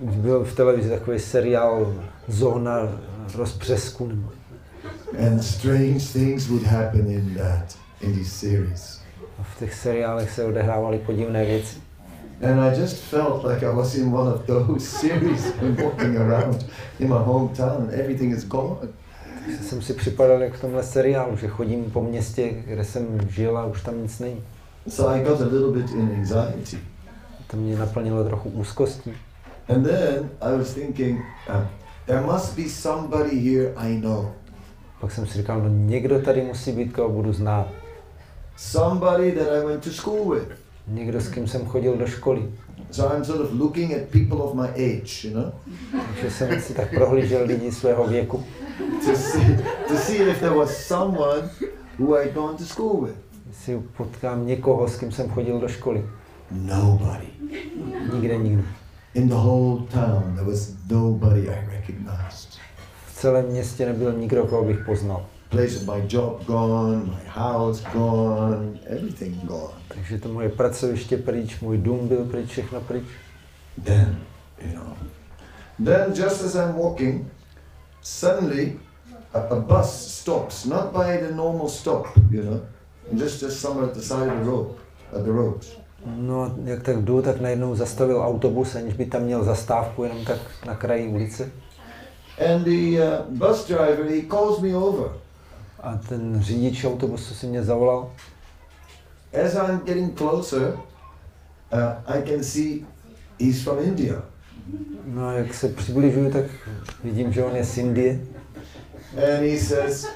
[0.00, 1.94] Byl v televizi takový seriál
[2.28, 2.78] Zóna
[3.34, 4.06] rozbřesku.
[4.06, 4.28] Nebo
[5.26, 9.00] And strange things would happen in that, in these series.
[9.38, 11.76] a v těch seriálech se odehrávaly podivné věci.
[12.42, 16.64] And I just felt like I was in one of those series walking around
[16.98, 18.88] in my hometown and everything is gone.
[19.44, 23.58] Takže jsem si připadal jak v tomhle seriálu, že chodím po městě, kde jsem žil
[23.58, 24.42] a už tam nic není.
[24.88, 26.78] So I got a little bit in anxiety.
[27.50, 29.12] To mě naplnilo trochu úzkostí.
[29.68, 31.64] And then I was thinking, uh,
[32.06, 34.30] there must be somebody here I know.
[35.00, 37.68] Pak jsem si říkal, no někdo tady musí být, koho budu znát.
[38.56, 40.61] Somebody that I went to school with.
[40.88, 42.50] Někdo, s kým jsem chodil do školy.
[42.90, 45.52] So I'm sort of looking at people of my age, you know,
[46.14, 48.44] Takže jsem si tak prohlížel lidi svého věku,
[49.04, 49.58] to see,
[49.88, 51.50] to see if there was someone
[51.98, 53.14] who I'd gone to school with.
[53.52, 56.06] si potkám někoho, s kým jsem chodil do školy.
[56.50, 57.26] Nobody.
[58.14, 58.62] Nikde nikdo.
[59.14, 62.48] In the whole town, there was nobody I recognized.
[63.06, 65.26] V celém městě nebyl nikdo, koho bych poznal.
[65.52, 69.74] Place of my job gone, my house gone, everything gone.
[69.88, 73.04] Takže to moje pracoviště pryč, můj dům byl pryč, všechno pryč.
[73.84, 74.18] Then,
[74.64, 74.96] you know,
[75.84, 77.26] then just as I'm walking,
[78.02, 78.80] suddenly
[79.34, 82.60] a, a bus stops, not by the normal stop, you know,
[83.12, 84.66] just just somewhere at the side of the road,
[85.12, 85.66] at the road.
[86.06, 90.38] No jak tak jdu, tak najednou zastavil autobus, aniž by tam měl zastávku, jenom tak
[90.66, 91.50] na kraji ulice.
[92.52, 95.22] And the uh, bus driver, he calls me over.
[95.82, 98.10] A ten řidič autobusu si mě zavolal.
[99.44, 100.62] As I'm getting closer,
[101.72, 102.86] uh, I can see
[103.40, 104.22] he's from India.
[105.06, 106.44] No jak se přibližuju, tak
[107.04, 108.20] vidím, že on je z Indie.
[109.16, 110.06] And he says,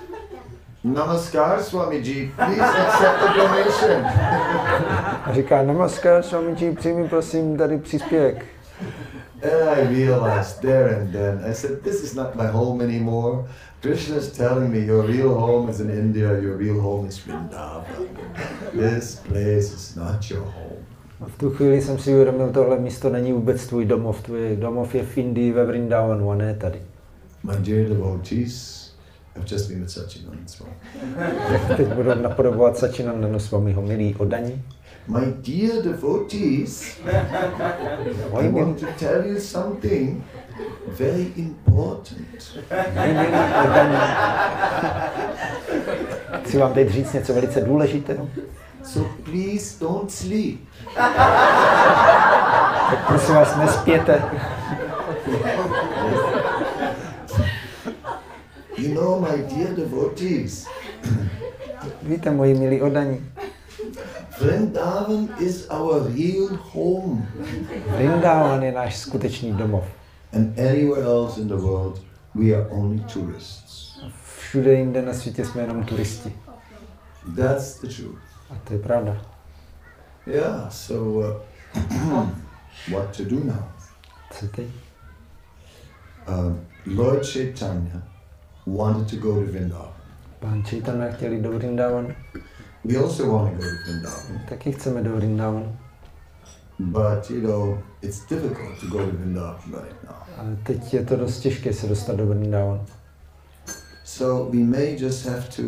[0.84, 4.04] Namaskar, Swamiji, please accept the donation.
[5.24, 8.55] A říká, namaskar, Swamiji, přijmi prosím tady příspěvek.
[9.46, 13.44] And I realized there and then, I said, this is not my home anymore.
[13.80, 18.08] Krishna is telling me your real home is in India, your real home is Vrindavan.
[18.72, 20.82] This place is not your home.
[21.20, 24.22] A v tu chvíli jsem si uvědomil, tohle místo není vůbec tvůj domov.
[24.22, 26.82] Tvůj domov je v Indii, ve Vrindavanu a ne tady.
[27.42, 28.86] My dear devotees,
[29.36, 30.72] I've just been with Sachidanand Swami.
[31.76, 34.62] Teď budu napodobovat Sačinandanu Swamiho, milí odaní.
[35.08, 40.24] My dear devotees, I want to tell you something
[40.88, 42.58] very important.
[46.44, 48.28] Chci vám teď říct něco velice důležitého.
[48.84, 50.60] So please don't sleep.
[52.90, 54.22] Tak prosím vás, nespěte.
[58.78, 60.66] You know, my dear devotees,
[62.02, 63.30] Víte, moji milí odaní,
[64.38, 67.26] Vrindavan is our real home.
[67.96, 69.84] Vrindavan je náš skutečný domov.
[70.32, 72.00] And anywhere else in the world,
[72.34, 73.98] we are only tourists.
[74.38, 76.32] Všude jinde na světě jsme jenom turisti.
[77.36, 78.18] That's the truth.
[78.50, 79.16] A to je pravda.
[80.26, 81.40] Yeah, so uh,
[82.92, 83.64] what to do now?
[84.30, 84.66] Co teď?
[86.28, 88.02] Um, Lord Chaitanya
[88.66, 89.92] wanted to go to Vrindavan.
[90.40, 92.08] Pán Chaitanya chtěli do Vrindavanu.
[92.84, 94.46] We also want to go to Vrindavan.
[94.48, 95.76] Taky chceme do Vrindavanu.
[96.78, 100.16] But, you know, it's difficult to go to Vrindavan right now.
[100.38, 102.26] Ale teď je to dost těžké se dostat do
[104.04, 105.62] So we may just have to,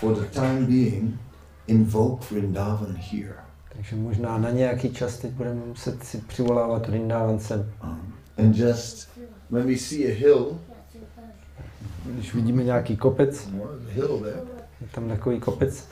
[0.00, 1.18] for the time being,
[1.66, 3.36] invoke Vrindavan here.
[3.68, 7.72] Takže možná na nějaký čas teď budeme muset si přivolávat Vrindavan sem.
[7.84, 9.08] Um, and just
[9.50, 10.58] when we see a hill,
[12.04, 13.48] Když vidíme nějaký kopec,
[13.88, 15.88] hill there, je tam takový kopec,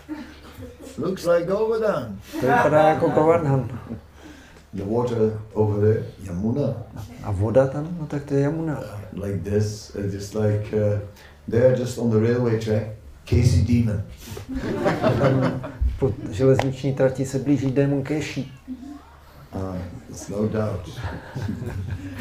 [0.98, 2.18] looks like Govardhan.
[2.32, 3.68] to vypadá jako Govardhan.
[4.74, 6.74] The water over there, Yamuna,
[7.22, 8.80] A voda tam, no tak to je Jamuna.
[9.12, 11.00] like this, uh, just like uh,
[11.50, 12.82] there, just on the railway track,
[13.24, 14.02] Casey Demon.
[15.18, 15.62] Tam
[15.98, 18.52] po železniční trati se blíží démon Keši.
[19.54, 19.76] Uh,
[20.10, 21.00] it's no doubt.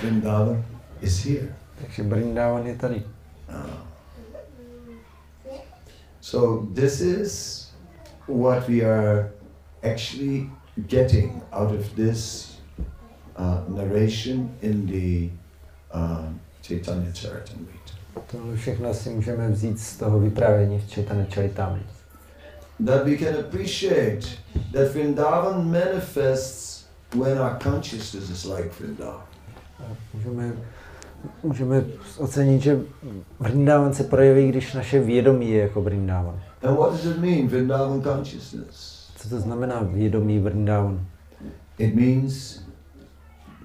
[0.01, 0.63] Vrindavan
[1.01, 1.47] is here.
[1.81, 3.03] Takže Brindavan je tady.
[6.29, 7.71] So this is
[8.27, 9.31] what we are
[9.83, 10.47] actually
[10.87, 12.57] getting out of this
[13.35, 15.31] uh, narration in the
[15.91, 16.27] uh,
[16.61, 17.93] Chaitanya Charitamrita.
[18.31, 21.93] Tohle všechno si můžeme vzít z toho vyprávění v Chaitanya Charitamrita.
[22.85, 24.27] That we can appreciate
[24.73, 29.25] that Vrindavan manifests when our consciousness is like Vrindavan.
[30.13, 30.53] Můžeme,
[31.43, 31.83] můžeme
[32.17, 32.79] ocenit, že
[33.39, 36.41] Vrindavan se projeví, když naše vědomí je jako Vrindavan.
[36.63, 39.09] And what does it mean, Vrindavan consciousness?
[39.15, 41.05] Co to znamená vědomí Vrindavan?
[41.77, 42.61] It means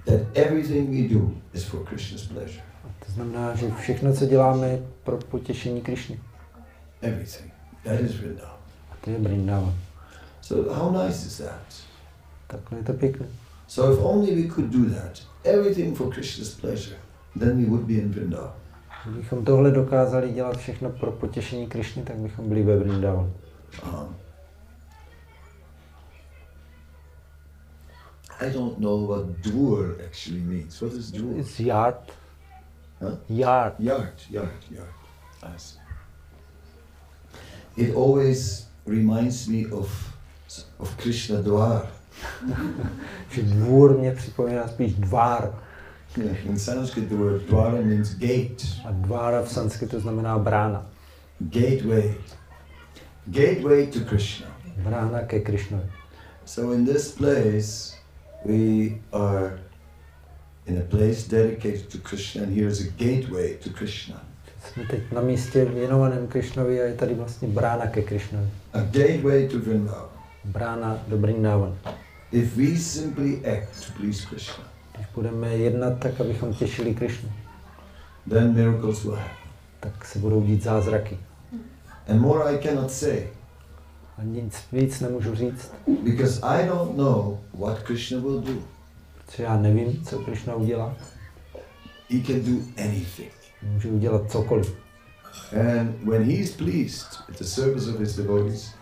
[0.05, 2.63] that everything we do is for Krishna's pleasure.
[3.05, 6.19] To znamená, že všechno, co děláme, je pro potěšení Krišny.
[7.01, 7.53] Everything.
[7.83, 8.57] That is Vrindavan.
[8.91, 9.73] A to je Vrindavan.
[10.41, 11.65] So how nice is that?
[12.47, 13.25] Takhle je to pěkné.
[13.67, 16.95] So if only we could do that, everything for Krishna's pleasure,
[17.39, 18.53] then we would be in Vrindavan.
[19.05, 23.33] Kdybychom tohle dokázali dělat všechno pro potěšení Krišny, tak bychom byli ve Vrindavan.
[28.39, 30.81] I don't know what dur actually means.
[30.81, 31.37] What is dur?
[31.37, 32.11] It's yard.
[33.01, 33.17] Huh?
[33.29, 33.79] Yard.
[33.79, 34.93] Yard, yard, yard.
[35.43, 35.79] I see.
[37.77, 40.15] It always reminds me of
[40.79, 41.87] of Krishna Dwar.
[43.43, 45.64] Dvůr mě připomíná spíš dvár.
[46.17, 50.85] In Sanskrit, the word dwara means gate, A dvára v sanskritu znamená brána.
[51.39, 52.15] gateway,
[53.27, 54.47] gateway to Krishna.
[54.77, 55.89] Brána ke Krišnovi.
[56.45, 57.95] So in this place,
[58.45, 59.59] we are
[60.67, 64.21] in a place dedicated to Krishna, and here's a gateway to Krishna.
[64.73, 68.47] Jsme teď na místě věnovaném Krišnovi a je tady vlastně brána ke Krišnovi.
[68.73, 70.09] A gateway to Vrindavan.
[70.45, 71.75] Brána do Brindavan.
[72.31, 74.63] If we simply act to please Krishna,
[74.95, 77.29] Když budeme jednat tak, abychom těšili Krišnu,
[78.29, 79.35] then miracles will happen.
[79.79, 81.17] tak se budou dít zázraky.
[82.07, 83.27] And more I cannot say,
[84.17, 85.71] A nic víc nemůžu říct,
[86.03, 88.53] because I don't know what Krishna will do.
[89.25, 90.95] protože já nevím, co Krišna udělá.
[92.09, 93.31] He can do anything.
[93.73, 94.75] Může udělat cokoliv.
[95.51, 98.73] And when he is pleased with the service of his devotees,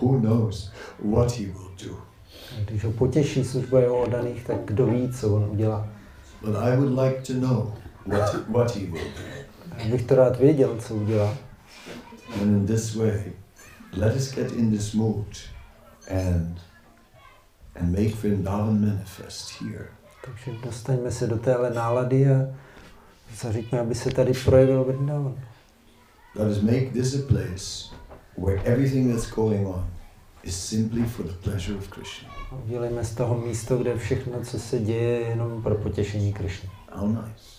[0.00, 0.70] who knows
[1.10, 2.09] what he will do.
[2.58, 5.88] Když ho potěší služba jeho oddaných, tak kdo ví, co on udělá.
[6.42, 7.72] But I would like to know
[8.06, 9.90] what, what he will do.
[9.90, 11.34] Bych to rád věděl, co udělá.
[12.34, 13.32] And in this way,
[13.96, 15.26] let us get in this mood
[16.10, 16.60] and
[17.74, 19.86] and make Vrindavan manifest here.
[20.24, 22.46] Takže dostaňme se do téhle nálady a
[23.36, 25.34] zaříďme, aby se tady projevil Vrindavan.
[26.34, 27.94] Let us make this a place
[28.38, 29.90] where everything that's going on
[30.42, 32.28] is simply for the pleasure of Krishna.
[32.64, 36.70] Udělejme z toho místo, kde všechno, co se děje, je jenom pro potěšení Krišny.
[36.92, 37.50] How nice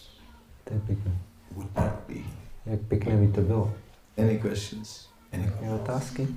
[0.63, 1.11] To je pěkné.
[1.55, 2.13] would that be?
[2.65, 3.73] Jak pěkné by to bylo.
[4.17, 5.08] Any questions?
[5.33, 6.28] Any Nějaké otázky?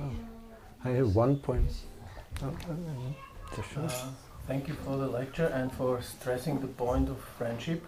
[0.00, 0.12] Oh,
[0.84, 1.70] I have one point.
[2.42, 2.54] Oh.
[3.76, 3.90] Uh,
[4.46, 7.82] thank you for the lecture and for stressing the point of friendship.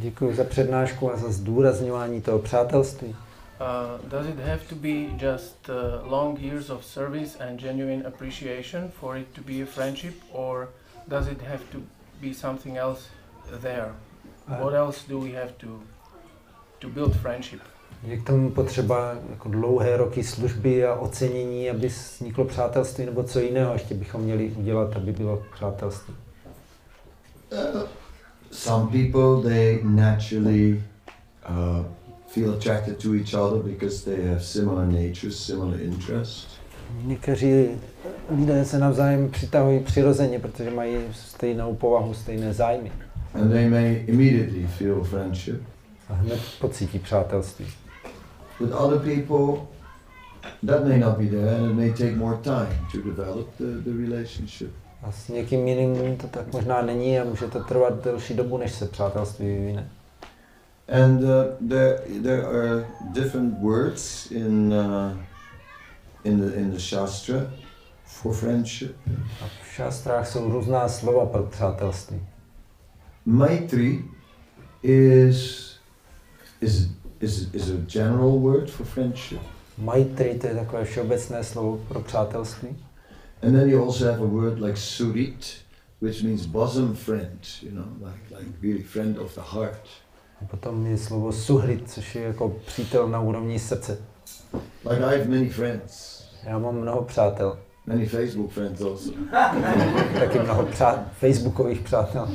[0.00, 3.08] Děkuji za přednášku a za zdůrazňování toho přátelství.
[3.08, 8.88] Uh, does it have to be just uh, long years of service and genuine appreciation
[9.00, 10.68] for it to be a friendship, or
[11.08, 11.78] does it have to
[12.20, 13.02] be something else
[13.60, 13.92] there?
[14.48, 15.66] What else do we have to
[16.78, 17.60] to build friendship?
[18.02, 23.40] Je k tomu potřeba jako dlouhé roky služby a ocenění, aby vzniklo přátelství, nebo co
[23.40, 26.14] jiného ještě bychom měli udělat, aby bylo přátelství.
[28.50, 30.82] Some people they naturally
[31.44, 31.82] uh,
[32.28, 36.58] feel attracted to each other because they have similar natures, similar interests.
[37.04, 37.68] Někteří
[38.30, 42.92] lidé se navzájem přitahují přirozeně, protože mají stejnou povahu, stejné zájmy.
[43.34, 45.62] And they may immediately feel friendship.
[46.08, 47.66] A hned pocítí přátelství.
[48.60, 49.66] With other people,
[50.66, 53.92] that may not be there and it may take more time to develop the, the
[53.92, 54.70] relationship.
[55.02, 58.72] A s někým jiným to tak možná není a může to trvat delší dobu, než
[58.72, 59.88] se přátelství vyvine.
[60.88, 65.12] And uh, there, there are different words in, uh,
[66.24, 67.50] in, the, in the Shastra
[68.04, 68.96] for friendship.
[69.42, 72.20] A v šastrách jsou různá slova pro přátelství.
[73.26, 74.04] Maitri
[74.82, 75.72] is,
[76.60, 76.88] is,
[77.20, 79.40] is, is a general word for friendship.
[79.78, 82.76] Maitri, to je takové všeobecné slovo pro přátelství.
[83.42, 85.62] And then you also have a word like surit,
[86.00, 89.80] which means bosom friend, you know, like, like really friend of the heart.
[90.42, 93.98] A potom je slovo suhrit, což je jako přítel na úrovni srdce.
[94.90, 99.10] Like I have many friends, Já mám mnoho přátel, many Facebook friends also.
[100.18, 102.28] taky mnoho přát, facebookových přátel,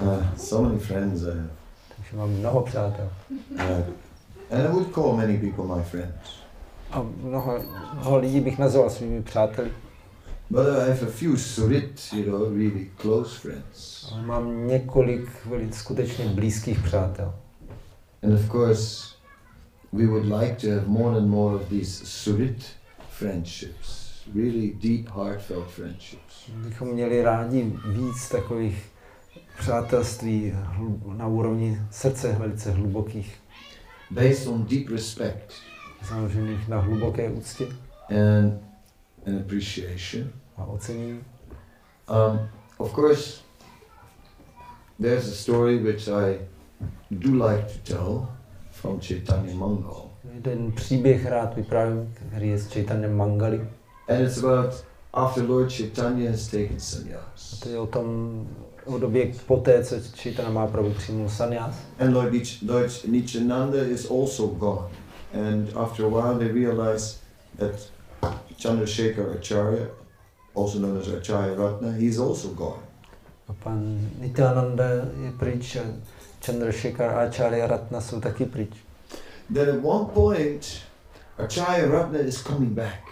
[0.00, 1.50] Uh, so many friends I have.
[1.96, 3.08] takže mám mnoho přátel.
[3.54, 3.60] Uh,
[4.50, 6.14] and I would call many people my friends.
[6.90, 7.58] A mnoho,
[7.94, 9.70] mnoho lidí bych nazval svými přáteli.
[10.50, 14.08] But I have a few surit, you know, really close friends.
[14.12, 17.34] Ale mám několik velice skutečně blízkých přátel.
[18.22, 19.14] And of course,
[19.92, 22.64] we would like to have more and more of these surit
[23.10, 26.50] friendships, really deep, heartfelt friendships.
[26.54, 28.84] Bychom měli rádi víc takových
[29.58, 30.52] přátelství
[31.16, 33.36] na úrovni srdce velice hlubokých,
[34.10, 35.52] based on deep respect
[36.08, 37.66] založených na hluboké úctě
[38.10, 38.65] and,
[39.26, 40.30] and appreciation.
[40.56, 41.20] a ocenění.
[42.08, 42.48] Um,
[42.78, 43.40] of course,
[45.00, 46.38] there's a story which I
[47.10, 48.28] do like to tell
[48.70, 50.10] from Chaitanya Mangal.
[50.34, 53.68] Jeden příběh rád vyprávím, který je z Chaitanya Mangali.
[54.08, 57.60] And it's about after Lord Chaitanya has taken A sannyas.
[57.62, 58.06] to je o tom,
[58.84, 61.76] o době poté, co Chaitanya Mahaprabhu přijmul sannyas.
[61.98, 64.88] And Lord, Nich- Lord Nityananda is also gone.
[65.34, 67.16] And after a while, they realize
[67.58, 67.90] that
[68.56, 69.86] Chandrasekhar Acharya,
[70.54, 72.80] also known as Acharya Ratna, he's also gone.
[73.48, 74.84] A pan Nityananda
[75.24, 75.82] je pryč a
[76.40, 78.70] Chandrasekhar Acharya Ratna jsou taky pryč.
[79.54, 80.82] Then at one point,
[81.38, 83.02] Acharya Ratna is coming back.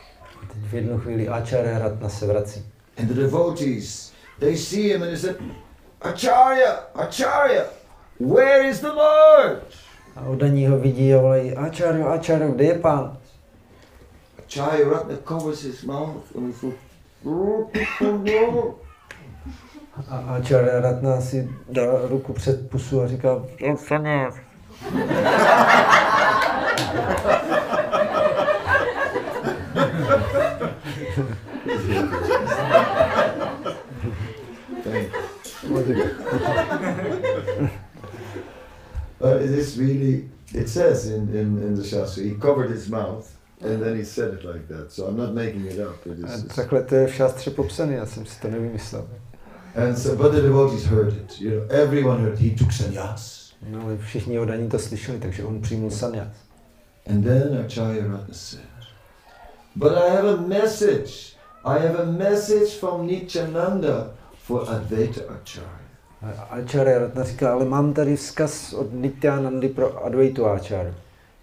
[0.42, 2.64] A teď v jednu chvíli Acharya Ratna se vrací.
[2.98, 5.34] And the devotees, they see him and they say,
[6.00, 7.66] Acharya, Acharya,
[8.20, 9.62] where is the Lord?
[10.16, 13.18] A odaní ho vidí a volají, Acharya, Acharya, kde je pán?
[14.46, 16.74] Acharya Ratna covers his mouth and he says,
[17.26, 17.70] oh,
[20.08, 23.28] A Acharya Ratna si dá ruku před pusu a říká,
[23.60, 24.34] "Jo, sannyas."
[34.84, 35.12] Thank
[39.18, 43.33] But it is really, it says in, in, in the Shastra, he covered his mouth
[43.64, 44.92] and then he said it like that.
[44.92, 46.06] So I'm not making it up.
[46.06, 49.06] It is, takhle to je v šastře popsané, já jsem si to nevymyslel.
[49.76, 51.40] and so, but the devotees heard it.
[51.40, 52.38] You know, everyone heard.
[52.38, 53.52] He took sannyas.
[53.70, 56.28] No ale všichni odaní to slyšeli, takže on přijmul sannyas.
[57.06, 58.64] And then Acharya Ratna said,
[59.76, 61.36] But I have a message.
[61.64, 65.84] I have a message from Nityananda for Advaita Acharya.
[66.50, 70.94] Acharya Ratna říká, ale mám tady vzkaz od Nityanandy pro Advaitu Acharya.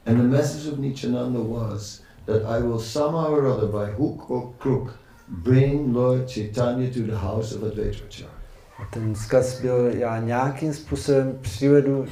[0.06, 4.54] And the message of Nityananda was that I will somehow or other, by hook or
[4.60, 4.94] crook,
[5.28, 8.30] bring Lord Chaitanya to the house of Advaita Acharya.
[8.80, 12.06] A ten vzkaz byl, já nějakým způsobem přivedu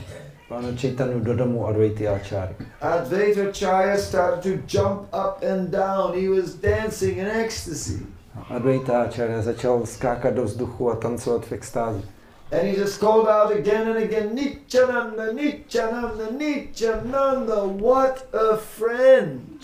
[0.50, 2.56] pána Chaitanu do domu Advaity Acharya.
[2.82, 6.14] Advaita Acharya started to jump up and down.
[6.22, 8.06] He was dancing in ecstasy.
[8.50, 12.02] Advaita Acharya začal skákat do vzduchu a tancovat v extázi.
[12.52, 19.60] And he just called out again and again, Nityananda, Nityananda, Nityananda, what a friend.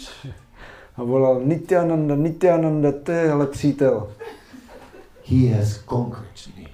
[0.97, 4.11] A volal Nityananda, Nityananda, to je ale přítel.
[5.23, 6.65] He has conquered me.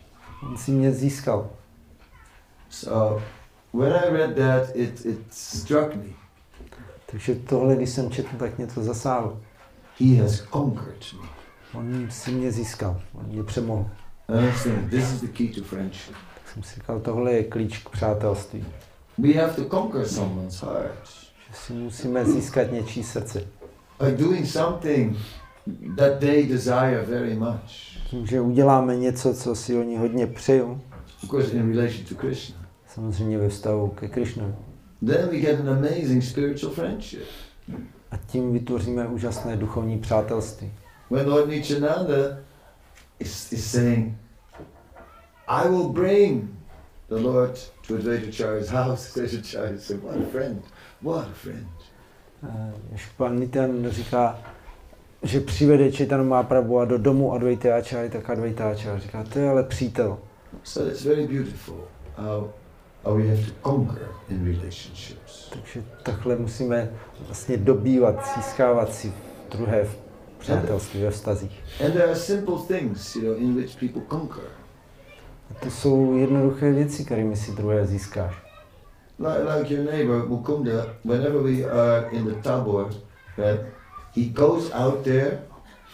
[0.43, 1.49] On si mě získal.
[2.69, 3.21] So
[3.73, 6.13] when I read that, it, it struck me.
[7.05, 9.39] Takže tohle, když jsem četl, tak mě to zasáhlo.
[9.99, 11.27] He has conquered me.
[11.73, 13.89] On si mě získal, on mě přemohl.
[14.27, 16.15] Think this is the key to friendship.
[16.33, 18.65] Tak jsem si říkal, tohle je klíč k přátelství.
[19.17, 20.93] We have to conquer someone's heart
[21.49, 23.43] Že si musíme získat něčí srdce.
[24.05, 25.17] by doing something
[25.97, 27.71] that they desire very much.
[28.09, 30.81] Tím, že uděláme něco, co si oni hodně přejou,
[31.23, 32.55] Of course, in relation to Krishna.
[32.93, 34.53] samozřejmě ve vztahu ke Krišnovi.
[35.05, 37.23] Then we get an amazing spiritual friendship.
[38.11, 40.71] A tím vytvoříme úžasné duchovní přátelství.
[41.09, 42.13] When Lord Nityananda
[43.21, 44.17] is, is saying,
[45.47, 46.57] I will bring
[47.07, 50.63] the Lord to Advaitacharya's house, Advaitacharya said, What a friend,
[51.01, 51.67] what a friend.
[52.43, 53.47] Eh, pan
[53.89, 54.39] říká,
[55.23, 59.49] že přivede Chaitanya Mahaprabhu a do domu Advaita Acharya, tak Advaita Acharya říká, to je
[59.49, 60.17] ale přítel.
[60.63, 61.87] So it's very beautiful
[62.17, 62.49] how
[63.03, 65.49] how we have to conquer in relationships.
[65.49, 66.89] Takže takhle musíme
[67.19, 69.13] vlastně dobývat, získávat si
[69.51, 70.00] druhé v
[70.41, 71.05] přátelství.
[71.85, 74.43] And there are simple things, you know, in which people conquer.
[75.49, 78.33] A to jsou jednoduché věci, kterými si druhé získáš.
[79.19, 82.89] Like, like your neighbor Mukunda, whenever we are in the tabor,
[83.37, 83.61] right,
[84.15, 85.39] he goes out there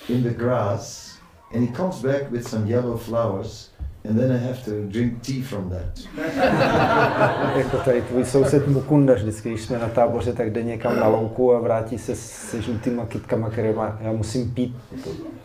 [0.09, 1.17] in the grass
[1.53, 3.69] and he comes back with some yellow flowers
[4.09, 5.99] and then I have to drink tea from that.
[7.57, 11.53] Jako tady tvůj soused Mukunda, vždycky, když jsme na táboře, tak jde někam na louku
[11.53, 14.75] a vrátí se se žlutýma kytkama, které má, já musím pít.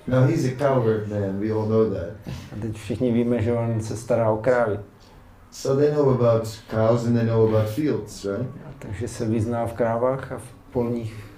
[0.06, 2.34] Now he's a coward man, we all know that.
[2.52, 4.78] A teď všichni víme, že on se stará o krávy.
[5.50, 8.46] So they know about cows and they know about fields, right?
[8.78, 11.31] Takže se vyzná v krávách a v polních.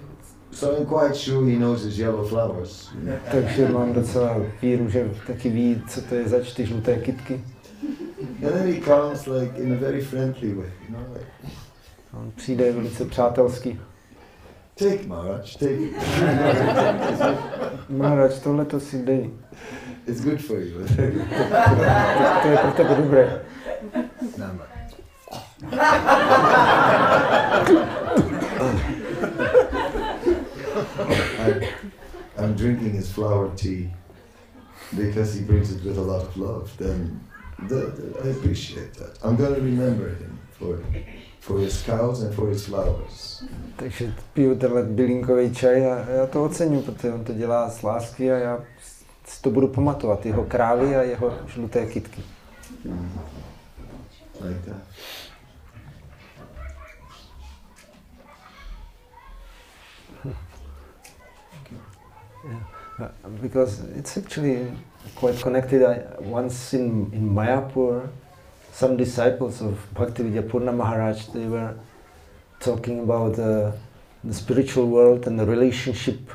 [0.54, 2.90] So I'm quite sure he knows his yellow flowers.
[3.30, 7.44] Takže mám docela víru, že taky ví, co to je zač ty žluté kytky.
[8.42, 11.26] And then he comes like in a very friendly way, you know, like,
[12.12, 13.80] On přijde velice přátelsky.
[14.78, 15.92] take Maharaj, take it.
[17.88, 19.30] Maharač, tohle to si dej.
[20.06, 20.78] It's good for you.
[20.78, 20.86] To,
[22.42, 23.42] to je pro tebe dobré.
[24.38, 24.62] Nama.
[31.46, 31.60] I'm,
[32.44, 33.88] I'm drinking his flower tea
[34.96, 36.70] because he brings it with a lot of love.
[36.78, 37.20] Then
[37.68, 39.18] the, the- I appreciate that.
[39.24, 40.78] I'm going to remember him for,
[41.40, 43.44] for his cows and for his flowers.
[43.76, 48.32] Takže piju tenhle bylinkový čaj a já to ocením, protože on to dělá z lásky
[48.32, 48.58] a já
[49.24, 50.26] si to budu pamatovat.
[50.26, 52.22] Jeho krávy a jeho žluté kytky.
[54.40, 54.82] Like that.
[63.42, 64.70] Because it's actually
[65.16, 65.82] quite connected.
[65.82, 68.08] I, once in, in Mayapur,
[68.72, 71.74] some disciples of Bhaktivedanta Purna Maharaj, they were
[72.60, 73.72] talking about uh,
[74.22, 76.30] the spiritual world and the relationship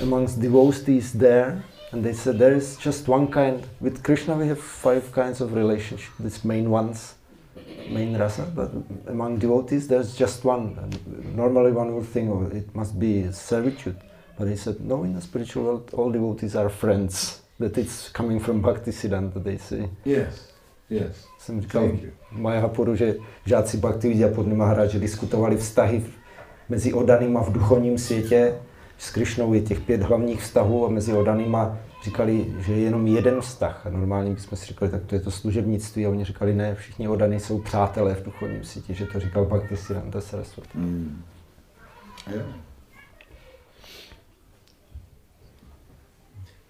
[0.00, 1.62] amongst devotees there.
[1.92, 3.66] And they said there is just one kind.
[3.80, 7.14] With Krishna we have five kinds of relationship, these main ones,
[7.88, 8.42] main rasa.
[8.54, 8.70] But
[9.06, 10.76] among devotees there's just one.
[10.82, 13.96] And normally one would think oh, it must be servitude.
[14.38, 17.42] But he said, no, in the spiritual world, all devotees are friends.
[17.58, 19.88] That it's coming from Bhakti Siddhanta, they say.
[20.04, 20.50] Yes,
[20.90, 21.26] yes.
[21.38, 21.90] Jsem říkal
[22.32, 26.04] Mayapuru, že žáci Bhakti Vidyapurny Maharaj diskutovali vztahy
[26.68, 28.54] mezi odanýma v duchovním světě.
[28.98, 33.40] S Krišnou je těch pět hlavních vztahů a mezi odanýma říkali, že je jenom jeden
[33.40, 33.86] vztah.
[33.86, 36.06] A normálně bychom si říkali, tak to je to služebnictví.
[36.06, 39.76] A oni říkali, ne, všichni odaní jsou přátelé v duchovním světě, že to říkal Bhakti
[39.76, 40.78] Siddhanta Saraswati.
[40.78, 41.22] Mm.
[42.32, 42.65] Yeah.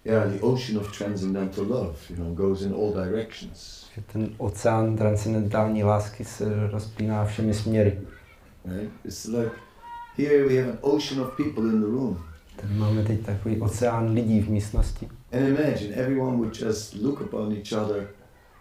[0.07, 3.85] Yeah, the ocean of transcendental love, you know, goes in all directions.
[3.95, 7.99] Že ten oceán transcendentální lásky se rozpíná všemi směry.
[8.65, 8.91] Right?
[9.05, 9.51] It's like
[10.17, 12.23] here we have an ocean of people in the room.
[12.55, 15.09] Tady máme teď takový oceán lidí v místnosti.
[15.31, 18.07] And imagine everyone would just look upon each other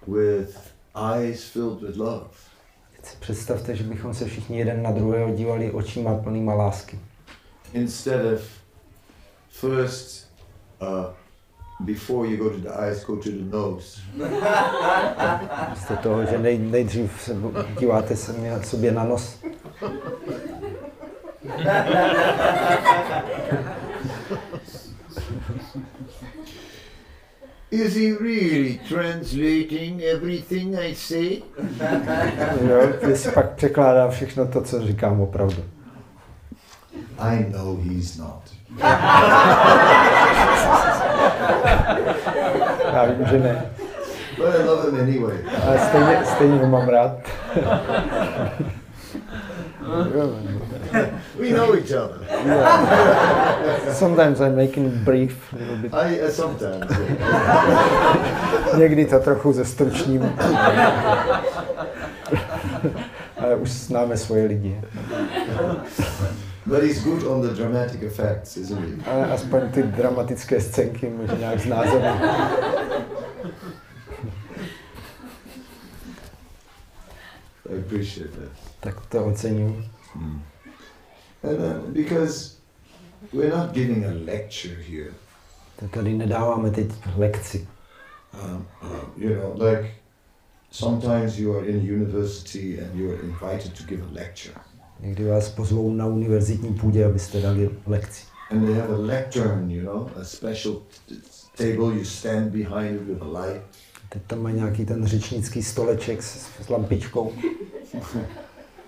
[0.07, 0.59] with
[0.95, 2.29] eyes filled with love.
[2.97, 6.99] Teď si představte, že bychom se všichni jeden na druhého dívali očima plnýma lásky.
[7.73, 8.41] Instead of
[9.49, 10.31] first,
[10.83, 11.26] uh,
[11.85, 14.01] before you go to the eyes, go to the nose.
[15.71, 17.37] Místo toho, že nej, nejdřív se
[17.79, 19.39] díváte se mě, sobě na nos.
[27.71, 31.43] Is he really translating everything I say?
[32.69, 35.65] Jo, jestli pak překládá všechno to, co říkám opravdu.
[37.19, 38.43] I know he's not.
[42.93, 43.67] Já vím, že ne.
[44.37, 45.37] But I love him anyway.
[45.67, 47.13] Ale stejně, stejně ho mám rád.
[51.39, 52.19] We know each other.
[53.93, 55.95] Sometimes I'm making brief, a little bit.
[55.95, 56.91] I uh, sometimes.
[57.19, 58.79] yeah.
[58.79, 60.39] Někdy to trochu ze stručním.
[63.39, 64.81] Ale už známe svoje lidi.
[66.67, 69.11] But he's good on the dramatic effects, isn't he?
[69.11, 72.21] Ale aspoň ty dramatické scénky může nějak znázornit.
[77.71, 78.51] I appreciate that.
[78.81, 79.85] Tak to ocením.
[81.43, 82.57] And uh, because
[83.33, 85.11] we're not giving a lecture here,
[85.79, 86.87] To tady nedáváme teď
[87.17, 87.69] lekci.
[88.45, 89.91] um, uh, you know, like
[90.71, 94.55] sometimes you are in university and you are invited to give a lecture,
[95.01, 98.23] Někdy vás pozvou na univerzitní půdě, abyste dali lekci.
[98.51, 100.75] and they have a lectern, you know, a special
[101.57, 101.95] table.
[101.95, 103.63] You stand behind it with a light,
[104.09, 107.33] Teď tam mají nějaký ten řečnický stoleček s, s lampičkou.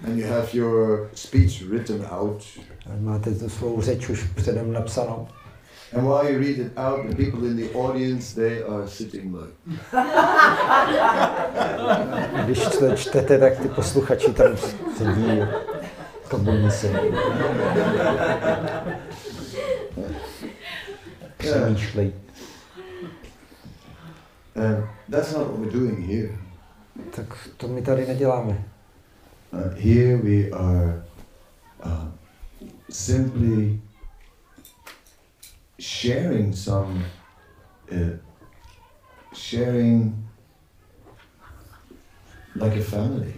[0.07, 2.43] and you have your speech written out.
[3.01, 5.29] Máte tu svou řeč už předem napsanou.
[5.97, 9.53] And while you read it out, the people in the audience, they are sitting like.
[12.45, 14.57] Když to čtete, tak ty posluchači tam
[14.99, 15.41] sedí
[16.29, 17.01] kabuní se.
[21.39, 22.13] Přemýšlej.
[24.57, 26.39] And that's not what we're doing here.
[27.11, 28.65] Tak to my tady neděláme.
[29.53, 31.03] Uh, here we are
[31.85, 32.09] uh,
[32.91, 33.81] simply
[35.79, 37.05] sharing some,
[37.93, 38.19] uh,
[39.33, 40.29] sharing
[42.55, 43.38] like a family.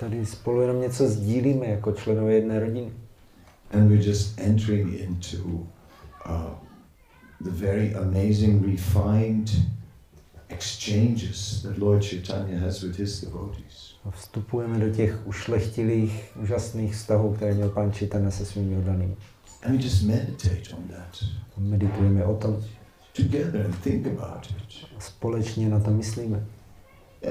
[0.00, 2.92] Tady spolu jenom něco sdílíme jako členové jedné rodiny.
[3.70, 5.36] And we're just entering into
[6.26, 6.50] uh,
[7.40, 9.50] the very amazing, refined
[10.48, 13.94] exchanges that Lord Chaitanya has with his devotees.
[14.04, 19.16] A vstupujeme do těch ušlechtilých, úžasných vztahů, které měl pán Čitana se svými oddanými.
[19.62, 21.24] And we just meditate on that
[21.56, 22.64] A meditujeme o tom,
[23.16, 24.86] together and think about it.
[24.96, 26.46] a společně na to myslíme.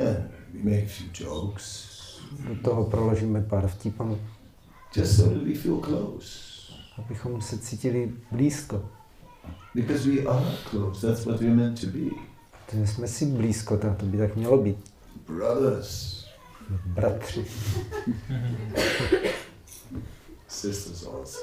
[0.08, 1.89] And we make a few jokes,
[2.32, 4.20] Do toho proložíme pár vtipanů,
[4.96, 6.50] just so that we feel close.
[6.98, 8.82] abychom se cítili blízko.
[9.76, 12.10] Because we are close, that's what we're meant to be.
[12.66, 14.78] Protože jsme si blízko, tak to by tak mělo být.
[15.28, 16.20] Brothers,
[16.86, 17.46] Bratři,
[20.48, 21.40] sisters also.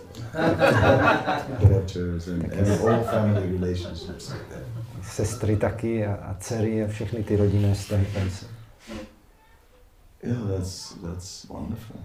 [1.60, 4.62] Daughters and, and all family relationships like that.
[5.12, 8.46] sestry taky a, a dcery a všechny ty rodinné vztahy tady jsou.
[10.26, 11.96] Yeah, that's that's wonderful.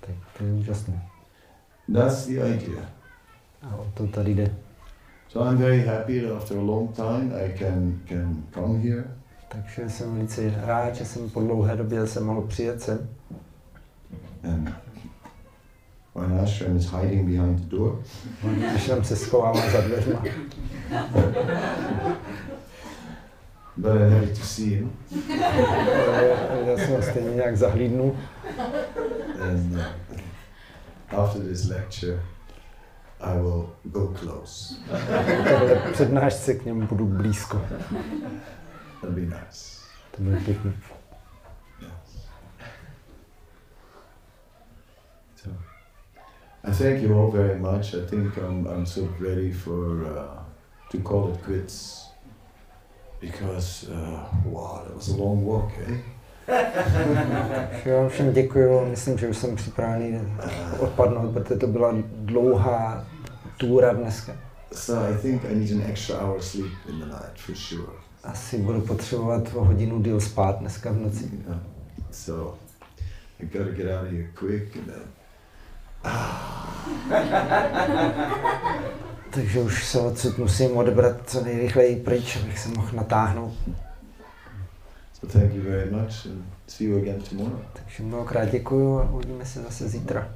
[0.00, 1.02] Tak to je úžasné.
[1.94, 2.82] That's the idea.
[3.62, 4.54] A o to tady jde.
[5.28, 9.04] So I'm very happy that after a long time I can can come here
[9.48, 13.08] Takže jsem velice rád, že jsem po dlouhé době se mohl přijet sem.
[14.44, 14.74] and
[16.14, 18.02] my ashram is hiding behind the door.
[18.88, 20.22] Tam se schovává za dveřma.
[23.76, 24.88] But I'm happy to see
[26.66, 28.18] Já jsem stejně nějak zahlídnu.
[29.40, 32.22] And uh, after this lecture,
[33.20, 34.74] I will go close.
[35.92, 37.62] Přednášce k němu budu blízko.
[39.00, 39.80] That'll be nice.
[40.10, 40.72] To bude pěkný.
[41.80, 42.26] Yes.
[45.36, 45.56] So,
[46.64, 47.94] I thank you all very much.
[47.94, 50.42] I think I'm, I'm sort of ready for uh,
[50.90, 52.01] to call it quits
[53.22, 55.96] because uh, wow, that was a long walk, eh?
[57.92, 58.86] Vám všem děkuju.
[58.86, 60.20] Myslím, že už jsem připravený
[60.78, 63.06] odpadnout, protože to byla dlouhá
[63.56, 64.32] túra dneska.
[64.72, 67.92] So I think I need an extra hour sleep in the night for sure.
[68.24, 71.30] Asi budu potřebovat o hodinu díl spát dneska v noci.
[71.48, 71.60] Yeah.
[72.10, 72.58] So
[73.40, 75.02] I gotta get out of here quick and then
[79.34, 83.52] Takže už se odsud musím odebrat co nejrychleji pryč, abych se mohl natáhnout.
[85.20, 87.60] so thank you very much and see you again tomorrow.
[87.72, 90.28] Takže mnohokrát děkuju a uvidíme se zase zítra.